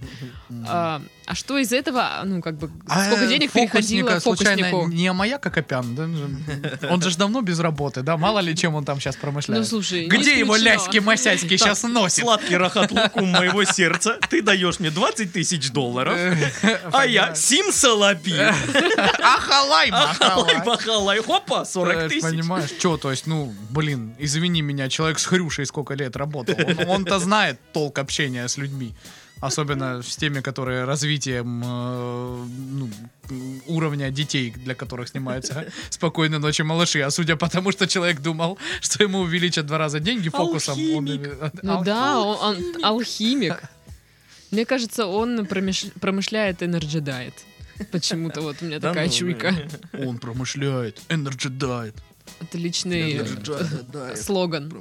[0.64, 4.88] А, А что из этого, ну, как бы, А, сколько денег переходило случайно, фокуснику?
[4.96, 5.94] не Амаяк Акопян?
[5.94, 6.08] да?
[6.88, 8.16] Он же давно без работы, да?
[8.16, 9.66] Мало ли чем он там сейчас Ну, промышляет.
[9.66, 12.24] слушай, не Где его ляськи-масяськи сейчас носит?
[12.24, 14.18] Сладкий рахат лукум моего сердца.
[14.30, 16.18] Ты даешь мне 20 тысяч долларов,
[16.92, 18.32] а я Сим Салапи.
[19.22, 22.22] Ахалай, Ахалай, бахалай, хопа, 40 Э, тысяч.
[22.22, 26.54] Понимаешь, что, то есть, ну, блин, извини меня, человек с Хрюшей сколько лет работал.
[26.66, 28.94] Он- Он-то знает толк общения с людьми.
[29.40, 32.90] Особенно с теми, которые развитием э, ну,
[33.66, 37.00] уровня детей, для которых снимаются «Спокойной ночи, малыши».
[37.00, 40.74] А судя по тому, что человек думал, что ему увеличат два раза деньги фокусом...
[40.74, 41.52] он- Алхимик.
[41.62, 43.62] Ну да, он, он алхимик.
[44.50, 47.34] Мне кажется, он промеш- промышляет Energy Diet.
[47.92, 49.54] Почему-то вот у меня Да такая ну, чуйка.
[49.92, 51.94] Он промышляет, энерджи дает.
[52.40, 54.72] Отличный э, слоган.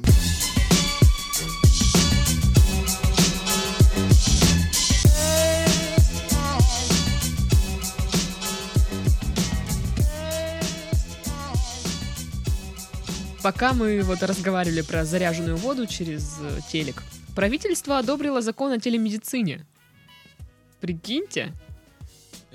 [13.48, 17.02] Пока мы вот разговаривали про заряженную воду через э, телек,
[17.34, 19.66] правительство одобрило закон о телемедицине.
[20.82, 21.54] Прикиньте.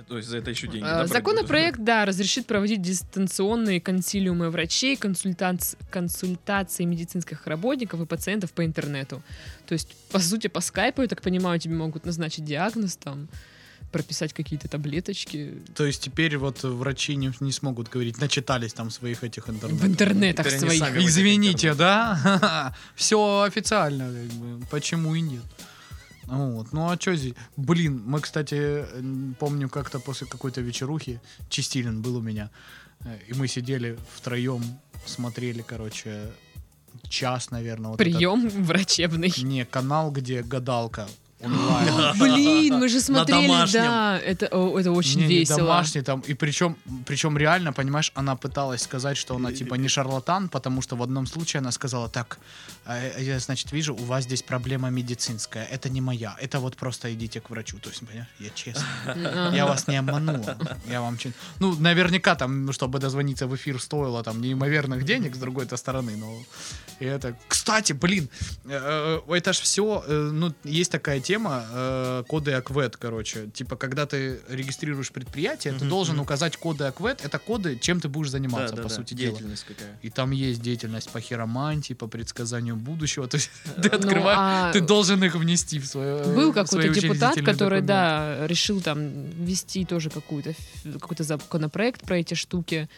[0.07, 0.84] То есть за это еще деньги.
[0.84, 8.05] Э, да, брать Законопроект, да, разрешит проводить дистанционные консилиумы врачей, консультанц- консультации медицинских работников и
[8.05, 9.22] пациентов по интернету.
[9.66, 13.30] То есть, по сути, по скайпу, я так понимаю, тебе могут назначить диагноз, там,
[13.93, 15.62] прописать какие-то таблеточки.
[15.76, 19.86] То есть теперь вот врачи не, не смогут говорить, начитались там своих этих В интернетов.
[19.88, 20.82] интернетах Теперь они своих.
[20.95, 22.74] сами- Извините, да?
[22.97, 24.66] Все официально, как бы.
[24.70, 25.45] Почему и нет?
[26.26, 26.72] Вот.
[26.72, 27.34] Ну а что здесь?
[27.57, 28.84] Блин, мы, кстати,
[29.38, 31.20] помню как-то после какой-то вечерухи,
[31.51, 32.51] Чистилин был у меня,
[33.05, 34.62] э, и мы сидели втроем,
[35.05, 36.30] смотрели, короче,
[37.09, 37.90] час, наверное.
[37.90, 39.32] Вот этот- Прием врачебный.
[39.43, 41.09] Не, канал, где гадалка
[41.43, 42.18] онлайн.
[42.18, 45.59] Блин, мы же смотрели, да, это, о, это очень Не, не весело.
[45.59, 46.20] домашний там.
[46.20, 46.76] И причем,
[47.07, 51.26] причем реально, понимаешь, она пыталась сказать, что она типа не шарлатан, потому что в одном
[51.26, 52.38] случае она сказала так,
[52.84, 57.12] «А, я, значит, вижу, у вас здесь проблема медицинская, это не моя, это вот просто
[57.14, 57.78] идите к врачу.
[57.78, 60.57] То есть, понимаешь, я честно, я вас не обманула.
[60.90, 65.38] Я вам чин- Ну, наверняка там, чтобы дозвониться в эфир, стоило там неимоверных денег с
[65.38, 66.43] другой-то стороны, но
[67.01, 67.34] и это...
[67.49, 68.28] Кстати, блин,
[68.64, 73.48] э, э, это ж все, ну, есть такая тема, э, коды АКВЭД, короче.
[73.52, 77.24] Типа, когда ты регистрируешь предприятие, ты должен указать коды АКВЭД.
[77.24, 79.30] Это коды, чем ты будешь Да, заниматься, да, по да, сути дела.
[79.32, 79.98] деятельность какая.
[80.02, 83.26] И там есть деятельность по хиромантии, по предсказанию будущего.
[83.32, 83.50] То есть
[83.82, 88.46] ты Ну, открываешь, а ты должен их внести в свое Был какой-то депутат, который, да,
[88.46, 90.54] решил там ввести тоже какую-то,
[91.00, 92.88] какой-то законопроект про эти штуки,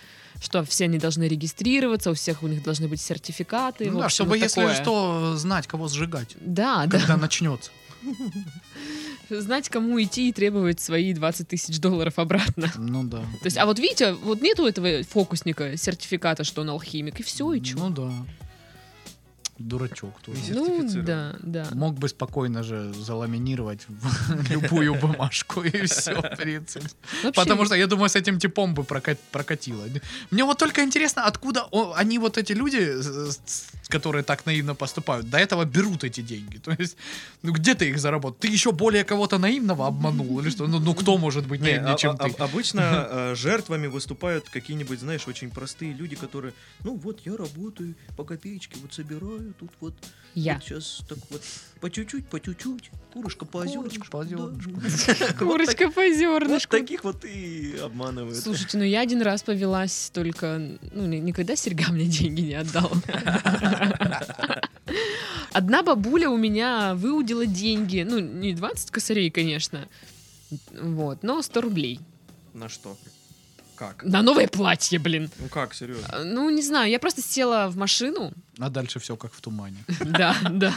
[0.42, 3.90] что все они должны регистрироваться, у всех у них должны быть сертификаты.
[3.90, 4.74] Ну, да, общем, чтобы, вот если такое.
[4.74, 6.98] что, знать, кого сжигать, Да, да.
[6.98, 7.70] когда начнется.
[9.30, 12.70] Знать, кому идти и требовать свои 20 тысяч долларов обратно.
[12.76, 13.20] Ну да.
[13.20, 17.52] То есть, а вот видите, вот нету этого фокусника сертификата, что он алхимик, и все,
[17.54, 17.78] и чё?
[17.78, 18.12] Ну да.
[19.56, 20.40] Дурачок тоже.
[20.50, 21.04] Ну, сертифицирован.
[21.06, 21.68] да, да.
[21.74, 26.88] Мог бы спокойно же заламинировать в любую бумажку и все, в принципе.
[27.22, 29.84] Вообще, Потому что я думаю, с этим типом бы прока- прокатило.
[30.32, 32.80] Мне вот только интересно, откуда они вот эти люди,
[33.88, 36.58] которые так наивно поступают, до этого берут эти деньги.
[36.58, 36.96] То есть,
[37.42, 38.36] ну где ты их заработал?
[38.40, 40.66] Ты еще более кого-то наивного обманул или что?
[40.66, 42.34] Ну, ну кто может быть Не, наивнее, а- чем а- ты?
[42.38, 42.80] а- обычно
[43.10, 46.54] э, жертвами выступают какие-нибудь, знаешь, очень простые люди, которые,
[46.84, 49.94] ну вот я работаю по копеечке, вот собираю, тут вот,
[50.34, 50.60] я.
[50.60, 51.42] сейчас так вот
[51.80, 54.06] по чуть-чуть, по чуть-чуть, курочка по озернышку.
[54.10, 54.70] по озернышку.
[54.72, 56.70] Вот Курочка по Вот зернышку.
[56.76, 58.36] таких вот и обманывают.
[58.38, 60.58] Слушайте, ну я один раз повелась только,
[60.92, 62.90] ну, ни- никогда серьга мне деньги не отдал.
[65.52, 69.86] Одна бабуля у меня выудила деньги, ну, не 20 косарей, конечно,
[70.72, 72.00] вот, но 100 рублей.
[72.54, 72.96] На что?
[73.76, 74.04] Как?
[74.04, 75.30] На новое платье, блин.
[75.38, 76.06] Ну как, серьезно?
[76.12, 79.84] А, Ну, не знаю, я просто села в машину, А дальше все как в тумане.
[80.00, 80.72] да, да.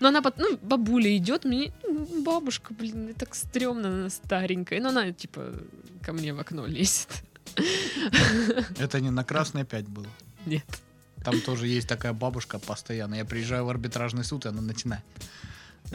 [0.00, 4.80] Но она, ну, бабуля идет, мне, «М, бабушка, блин, так стрёмно, она старенькая.
[4.80, 5.52] Но она, типа,
[6.02, 7.08] ко мне в окно лезет.
[8.78, 10.06] Это не на красной 5 было.
[10.46, 10.64] Нет.
[11.24, 13.16] Там тоже есть такая бабушка постоянно.
[13.16, 15.04] Я приезжаю в арбитражный суд, и она начинает.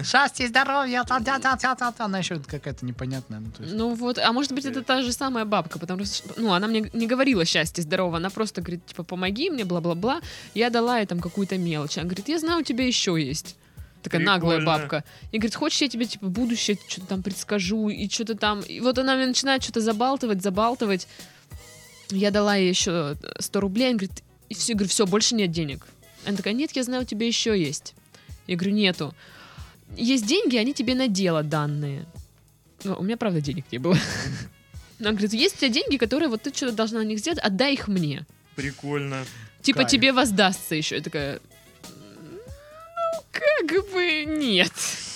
[0.03, 3.39] Счастье, здоровья, та та та та та Она еще какая-то непонятная.
[3.39, 6.51] Ну, есть- Ну вот, а может быть это та же самая бабка, потому что, ну,
[6.51, 10.19] она мне не говорила счастье, здорово, она просто говорит, типа, помоги мне, бла-бла-бла.
[10.53, 11.97] Я дала ей там какую-то мелочь.
[11.97, 13.55] Она говорит, я знаю, у тебя еще есть.
[14.03, 14.79] Такая наглая Прикольно.
[14.79, 15.03] бабка.
[15.31, 18.59] И говорит, хочешь, я тебе, типа, будущее что-то там предскажу, и что-то там...
[18.61, 21.07] И вот она мне начинает что-то забалтывать, забалтывать.
[22.09, 25.87] Я дала ей еще 100 рублей, она говорит, и все, говорю, все, больше нет денег.
[26.25, 27.95] Она такая, нет, я знаю, у тебя еще есть.
[28.45, 29.15] Я говорю, нету.
[29.97, 32.05] Есть деньги, они тебе на дело данные.
[32.83, 33.97] Ну, у меня, правда, денег не было.
[34.99, 37.73] Она говорит, есть у тебя деньги, которые вот ты что-то должна на них сделать, отдай
[37.73, 38.25] их мне.
[38.55, 39.25] Прикольно.
[39.61, 39.91] Типа Кайф.
[39.91, 40.95] тебе воздастся еще.
[40.95, 41.39] Я такая,
[41.89, 44.71] ну, как бы нет.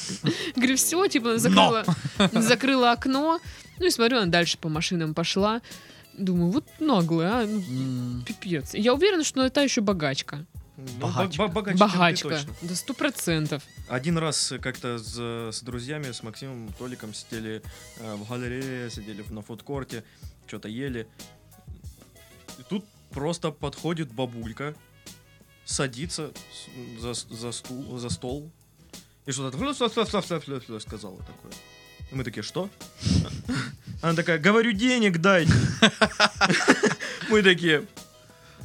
[0.56, 1.86] Говорю, все, типа, закрыла,
[2.34, 3.40] закрыла окно.
[3.80, 5.62] Ну и смотрю, она дальше по машинам пошла.
[6.18, 8.74] Думаю, вот наглая, а, ну, пипец.
[8.74, 10.46] Я уверена, что это еще богачка.
[11.00, 11.48] Ну, Богачка.
[11.48, 12.30] бо- бо- богаче, чем ты Богачка.
[12.30, 12.54] точно.
[12.62, 13.64] Да сто процентов.
[13.88, 15.18] Один раз как-то с,
[15.56, 17.62] с друзьями, с Максимом, Толиком сидели
[17.98, 20.04] э, в галерее, сидели на фудкорте,
[20.48, 21.08] что-то ели.
[22.58, 24.76] И тут просто подходит бабулька,
[25.66, 26.32] садится
[27.00, 28.52] за, за, стул, за стол
[29.26, 31.52] и что-то сказала такое.
[32.12, 32.70] И мы такие, что?
[34.02, 35.54] Она такая, говорю, денег дайте.
[37.30, 37.86] Мы такие,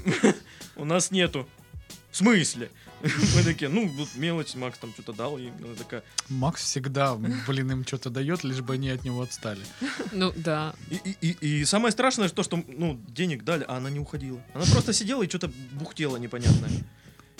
[0.76, 1.46] у нас нету.
[2.14, 2.70] В смысле?
[3.02, 6.04] Мы такие, ну, вот мелочь, Макс там что-то дал, и она такая...
[6.28, 9.60] Макс всегда, блин, им что-то дает, лишь бы они от него отстали.
[10.12, 10.74] Ну да.
[10.90, 14.40] И, и- и- самое страшное то, что, ну, денег дали, а она не уходила.
[14.54, 16.70] Она просто сидела и что-то бухтела непонятное.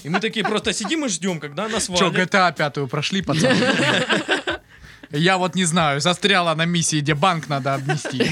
[0.02, 2.32] И мы такие просто сидим и ждем, когда она Че, свалит.
[2.34, 3.56] GTA пятую прошли, пацаны?
[5.10, 8.28] Я вот не знаю, застряла на миссии, где банк надо обнести.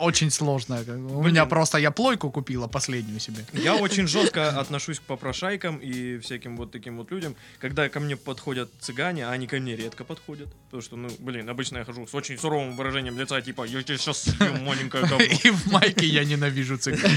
[0.00, 0.82] Очень сложно.
[0.84, 1.16] как бы.
[1.18, 3.44] У меня просто, я плойку купила последнюю себе.
[3.52, 7.34] Я очень жестко отношусь к попрошайкам и всяким вот таким вот людям.
[7.58, 10.48] Когда ко мне подходят цыгане, а они ко мне редко подходят.
[10.66, 13.98] Потому что, ну, блин, обычно я хожу с очень суровым выражением лица, типа, я тебе
[13.98, 15.24] сейчас съем маленькое говно.
[15.24, 17.00] И в майке я ненавижу цыган.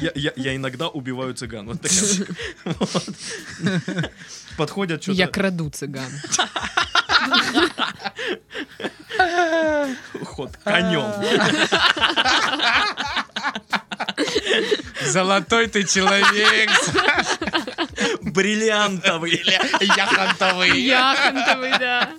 [0.00, 1.66] Я, я- я иногда убиваю цыган.
[1.66, 2.26] Вот такая.
[2.78, 3.08] Вот.
[4.56, 5.18] Подходят что-то...
[5.18, 6.10] Я краду цыган.
[10.24, 11.12] Ход конем.
[15.02, 16.70] Золотой ты человек.
[18.22, 19.42] Бриллиантовый.
[19.80, 20.80] Яхонтовый.
[20.80, 22.10] Яхонтовый, да.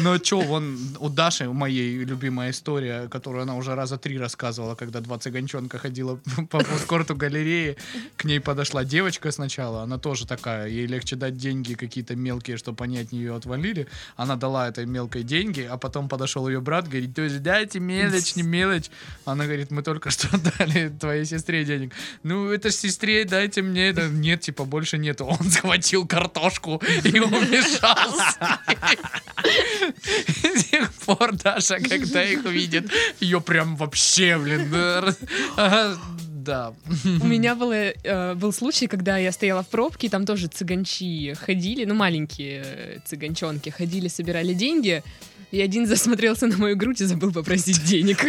[0.00, 5.00] Но чё, вон у Даши, моей любимая история, которую она уже раза три рассказывала, когда
[5.00, 6.18] два цыганчонка ходила
[6.50, 7.76] по фудкорту галереи,
[8.16, 12.84] к ней подошла девочка сначала, она тоже такая, ей легче дать деньги какие-то мелкие, чтобы
[12.84, 13.86] они от нее отвалили.
[14.16, 18.42] Она дала этой мелкой деньги, а потом подошел ее брат, говорит, тоже дайте мелочь, не
[18.42, 18.90] мелочь.
[19.24, 20.28] Она говорит, мы только что
[20.58, 21.92] дали твоей сестре денег.
[22.22, 23.88] Ну, это сестре, дайте мне.
[23.88, 24.08] это».
[24.08, 25.24] Нет, типа, больше нету.
[25.24, 28.60] Он схватил картошку и умешался.
[30.42, 34.70] С тех пор Даша, когда их увидит, ее прям вообще, блин,
[36.44, 36.74] да.
[37.22, 41.34] У меня было, э, был случай, когда я стояла в пробке, и там тоже цыганчи
[41.34, 45.02] ходили, ну, маленькие э, цыганчонки ходили, собирали деньги,
[45.52, 48.22] и один засмотрелся на мою грудь и забыл попросить денег.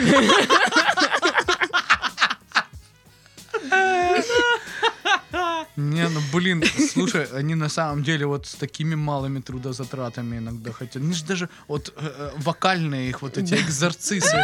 [6.36, 6.64] Блин,
[6.94, 10.98] слушай, они на самом деле вот с такими малыми трудозатратами иногда хотят.
[10.98, 14.38] Они же даже вот э, э, вокальные их вот эти экзорцисы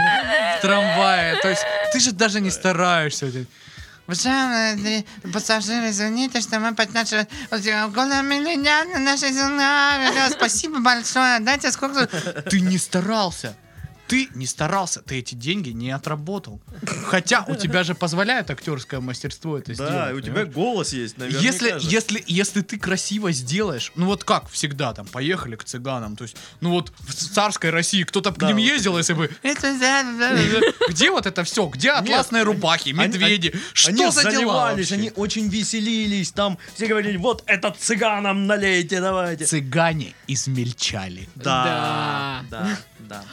[0.57, 1.35] в трамвае.
[1.41, 1.63] То есть
[1.93, 3.31] ты же даже не стараешься.
[4.07, 7.27] Уважаемые пассажиры, извините, что мы подначили
[10.31, 11.39] Спасибо большое.
[11.39, 12.07] Дайте сколько...
[12.49, 13.55] Ты не старался.
[14.11, 16.59] Ты не старался, ты эти деньги не отработал.
[17.05, 19.93] Хотя у тебя же позволяет актерское мастерство это сделать.
[19.93, 24.25] Да, и у тебя голос есть, наверняка Если, если, если ты красиво сделаешь, ну вот
[24.25, 28.37] как всегда, там, поехали к цыганам, то есть, ну вот в царской России кто-то к
[28.37, 29.29] Да, ним вот ездил, если бы...
[30.89, 31.65] Где вот это все?
[31.67, 33.57] Где атласные рубахи, медведи?
[33.71, 39.45] Что они за дела они очень веселились, там все говорили, вот это цыганам налейте, давайте.
[39.45, 41.29] Цыгане измельчали.
[41.35, 43.23] Да, да, да.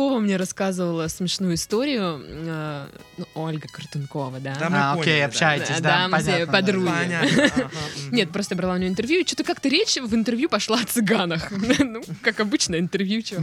[0.00, 2.22] Картункова мне рассказывала смешную историю.
[2.26, 2.86] э,
[3.18, 4.56] ну, Ольга Картункова, да.
[4.58, 5.26] Да, мы А, поняли, окей, да.
[5.26, 6.86] общаетесь, Да, да, понятно, подруги.
[6.86, 6.92] да.
[7.20, 7.44] Понятно.
[7.56, 7.70] ага.
[8.10, 11.50] Нет, просто брала у нее интервью, и что-то как-то речь в интервью пошла о цыганах.
[11.90, 13.40] Ну, как обычно, интервью, чё.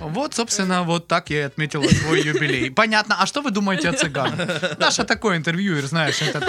[0.00, 2.70] Вот, собственно, вот так я и отметила свой юбилей.
[2.72, 3.16] Понятно.
[3.20, 4.78] А что вы думаете о цыганах?
[4.78, 6.40] Наша такой интервьюер, знаешь, это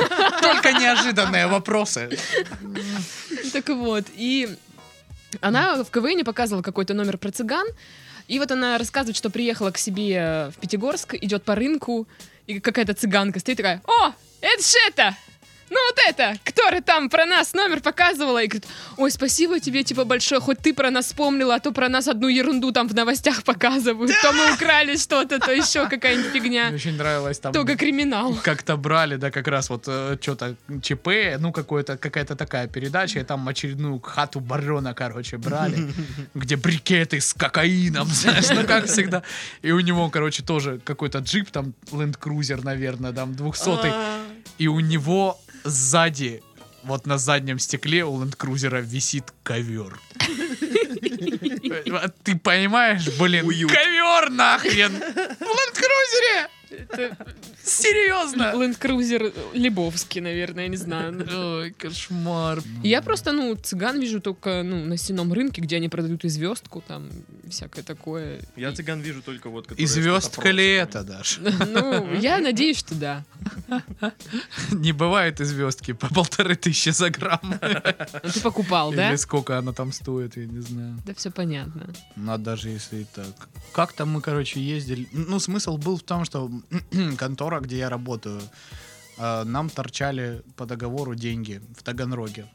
[0.41, 2.10] только неожиданные вопросы.
[3.51, 4.49] Так вот, и
[5.41, 7.68] она в КВН показывала какой-то номер про цыган,
[8.28, 12.07] и вот она рассказывает, что приехала к себе в Пятигорск, идет по рынку,
[12.47, 15.15] и какая-то цыганка стоит такая, о, это ж это!
[15.74, 18.67] Ну вот это, которая там про нас номер показывала, и говорит,
[18.97, 22.28] ой, спасибо тебе, типа, большое, хоть ты про нас вспомнила, а то про нас одну
[22.28, 26.95] ерунду там в новостях показывают, то мы украли что-то, то еще какая-нибудь Мне фигня, очень
[26.95, 27.53] нравилось там...
[27.53, 28.36] только криминал.
[28.43, 29.84] Как-то брали, да, как раз вот
[30.21, 35.91] что-то ЧП, ну, какое-то, какая-то такая передача, и там очередную хату барона, короче, брали,
[36.36, 39.24] где брикеты с кокаином, знаешь, ну, как всегда.
[39.63, 44.21] И у него, короче, тоже какой-то джип, там, Land Cruiser, наверное, там, 200 А,
[44.59, 46.43] и у него сзади,
[46.84, 49.99] вот на заднем стекле у Land Cruiser висит ковер.
[52.24, 53.72] Ты понимаешь, блин, Уют.
[53.72, 54.93] ковер нахрен!
[55.39, 55.80] В
[57.63, 58.53] Серьезно!
[58.55, 61.26] Land Cruiser Лебовский, наверное, я не знаю.
[61.59, 62.61] Ой, кошмар.
[62.84, 66.84] Я просто, ну, цыган вижу только, ну, на сеном рынке, где они продают и звездку,
[66.88, 67.09] там,
[67.49, 68.41] всякое такое.
[68.55, 69.71] Я И- цыган вижу только вот...
[69.71, 71.39] И звездка ли это, Даш?
[71.39, 73.24] Ну, я надеюсь, что да.
[74.71, 77.39] Не бывает и звездки по полторы тысячи за грамм.
[77.43, 79.09] Ну, Ты покупал, да?
[79.09, 80.97] Или сколько она там стоит, я не знаю.
[81.05, 81.88] Да все понятно.
[82.15, 83.49] Ну, а даже если и так.
[83.74, 85.07] Как-то мы, короче, ездили.
[85.11, 86.51] Ну, смысл был в том, что
[87.18, 88.41] контора, где я работаю,
[89.18, 92.45] э, нам торчали по договору деньги в Таганроге.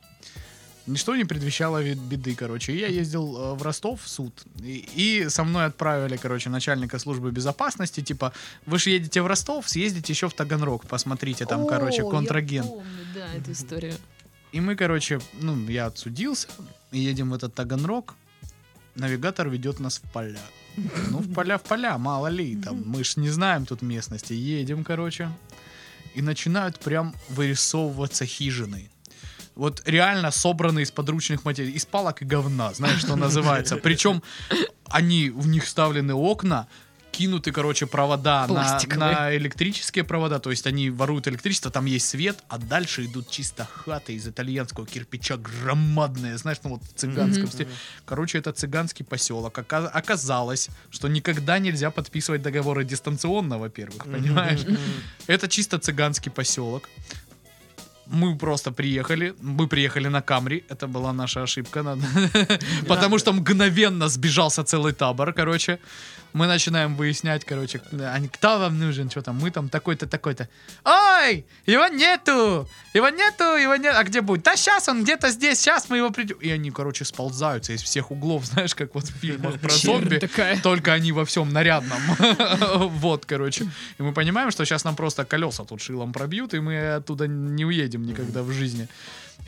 [0.87, 2.73] Ничто не предвещало вид- беды, короче.
[2.73, 4.33] И Я ездил э, в Ростов в суд,
[4.63, 8.33] и, и со мной отправили, короче, начальника службы безопасности, типа,
[8.67, 12.67] вы же едете в Ростов, съездите еще в Таганрог, посмотрите, там, короче, О, контрагент.
[12.67, 13.95] Я помню, да, эту историю.
[14.53, 16.49] И мы, короче, ну, я отсудился,
[16.91, 18.15] едем в этот Таганрог.
[18.95, 20.41] Навигатор ведет нас в поля.
[21.11, 24.33] Ну, в поля, в поля, мало ли, там, мы ж не знаем тут местности.
[24.33, 25.31] Едем, короче,
[26.15, 28.91] и начинают прям вырисовываться хижины.
[29.55, 33.77] Вот реально собранные из подручных материалов, из палок и говна, знаешь, что называется.
[33.77, 34.23] Причем
[34.85, 36.67] они, в них вставлены окна,
[37.19, 42.39] кинуты, короче, провода на, на электрические провода, то есть они воруют электричество, там есть свет,
[42.49, 47.69] а дальше идут чисто хаты из итальянского кирпича громадные, знаешь, ну вот в цыганском стиле.
[48.05, 49.59] Короче, это цыганский поселок.
[49.59, 54.61] Ока- Оказалось, что никогда нельзя подписывать договоры дистанционно, во-первых, понимаешь?
[55.27, 56.89] Это чисто цыганский поселок.
[58.11, 62.03] Мы просто приехали, мы приехали на Камри, это была наша ошибка, надо-
[62.89, 65.79] потому что мгновенно сбежался целый табор, короче.
[66.35, 67.81] Мы начинаем выяснять, короче,
[68.15, 70.47] они, кто вам нужен, что там, мы там такой-то, такой-то.
[70.85, 74.43] Ой, его нету, его нету, его нет, а где будет?
[74.43, 76.37] Да сейчас он где-то здесь, сейчас мы его придем.
[76.43, 80.19] И они, короче, сползаются из всех углов, знаешь, как вот в фильмах про зомби.
[80.63, 82.01] Только они во всем нарядном.
[83.01, 83.65] Вот, короче.
[83.99, 87.65] И мы понимаем, что сейчас нам просто колеса тут шилом пробьют, и мы оттуда не
[87.65, 88.89] уедем никогда в жизни.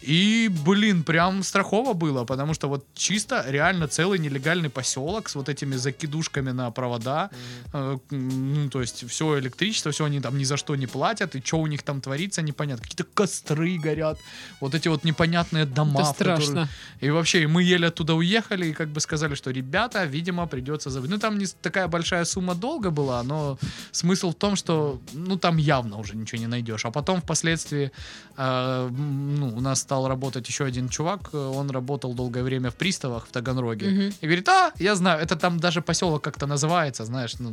[0.02, 5.48] И, блин, прям страхово было, потому что вот чисто реально целый нелегальный поселок с вот
[5.48, 7.30] этими закидушками на провода.
[7.72, 11.40] Э, Ну, то есть все электричество, все они там ни за что не платят, и
[11.44, 12.82] что у них там творится, непонятно.
[12.82, 14.18] Какие-то костры горят,
[14.60, 16.00] вот эти вот непонятные дома.
[16.00, 16.68] Это в которые- страшно.
[17.00, 21.10] и вообще, мы еле оттуда уехали, и как бы сказали, что ребята, видимо, придется забыть.
[21.10, 23.58] Ну, там не такая большая сумма долга была, но
[23.92, 26.84] смысл в том, что, ну, там явно уже ничего не найдешь.
[26.84, 27.90] А потом, впоследствии,
[28.36, 32.74] э, ну, у нас стал работать еще один чувак, э, он работал долгое время в
[32.74, 33.86] приставах в Таганроге.
[33.86, 34.12] Мгм.
[34.22, 37.52] И говорит, а, я знаю, это там даже поселок как-то называется, знаешь, ну,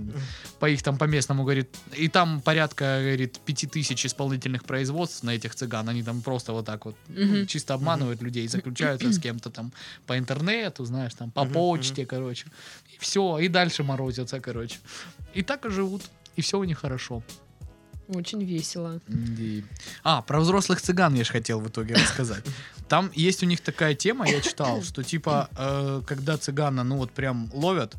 [0.60, 1.68] по их там, по местному, говорит,
[1.98, 6.66] и там порядка, говорит, пяти тысяч исполнительных производств на этих цыган, они там просто вот
[6.66, 7.48] так вот Мгм.
[7.48, 9.72] чисто обманывают людей, заключаются с кем-то там
[10.06, 12.46] по интернету, знаешь, там по Мгм, почте, короче,
[12.96, 14.78] и все, и дальше морозятся, короче.
[15.34, 16.04] И так и живут,
[16.38, 17.24] и все у них хорошо.
[18.08, 19.00] Очень весело.
[19.40, 19.64] И-
[20.04, 22.44] А, про взрослых цыган я же хотел в итоге рассказать.
[22.90, 27.12] Там есть у них такая тема, я читал, что типа, э, когда цыгана, ну вот
[27.12, 27.96] прям ловят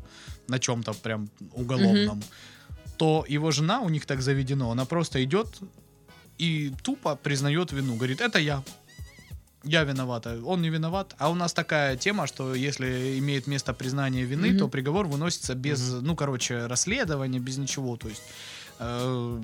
[0.47, 2.23] на чем-то прям уголовном,
[2.97, 5.59] то его жена, у них так заведено, она просто идет
[6.39, 7.95] и тупо признает вину.
[7.95, 8.63] Говорит, это я.
[9.65, 11.13] Я виновата, он не виноват.
[11.17, 15.79] А у нас такая тема, что если имеет место признание вины, то приговор выносится без,
[16.01, 17.97] ну, короче, расследования, без ничего.
[17.97, 18.21] То есть
[18.79, 19.41] э,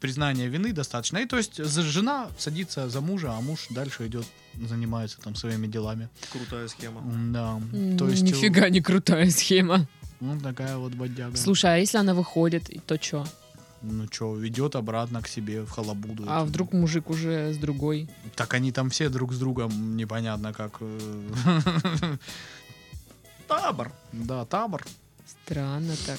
[0.00, 1.18] признания вины достаточно.
[1.18, 5.66] И то есть за- жена садится за мужа, а муж дальше идет, занимается там своими
[5.66, 6.08] делами.
[6.32, 7.02] Крутая схема.
[7.32, 7.60] Да.
[7.98, 9.86] То есть, Нифига не крутая схема.
[10.20, 11.36] Ну, такая вот бодяга.
[11.36, 13.26] Слушай, а если она выходит, то что?
[13.82, 16.24] Ну что, ведет обратно к себе в халабуду.
[16.26, 16.46] А эту.
[16.46, 18.08] вдруг мужик уже с другой?
[18.34, 20.78] Так они там все друг с другом непонятно как.
[20.80, 22.16] э,
[23.48, 23.92] Табор.
[24.12, 24.84] Да, табор.
[25.44, 26.18] Странно так.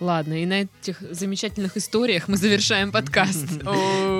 [0.00, 3.46] Ладно, и на этих замечательных историях мы завершаем подкаст.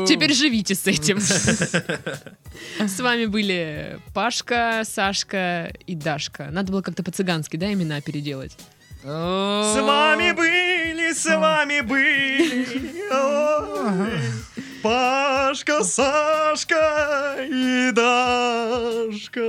[0.07, 1.19] Теперь живите с этим.
[2.79, 6.49] С вами были Пашка, Сашка и Дашка.
[6.51, 8.57] Надо было как-то по-цыгански, да, имена переделать?
[9.03, 9.07] С
[9.81, 12.67] вами были, с вами были.
[14.83, 19.41] Пашка, Сашка и Дашка.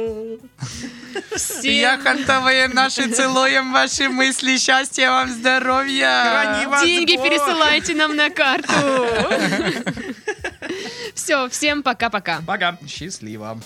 [1.36, 4.58] Всем Яхонтовые наши целуем ваши мысли.
[4.58, 6.68] Счастья вам, здоровья.
[6.84, 7.26] Деньги Бог.
[7.26, 8.72] пересылайте нам на карту.
[11.16, 12.42] Все, всем пока-пока.
[12.46, 12.78] Пока.
[12.88, 13.60] Счастливо.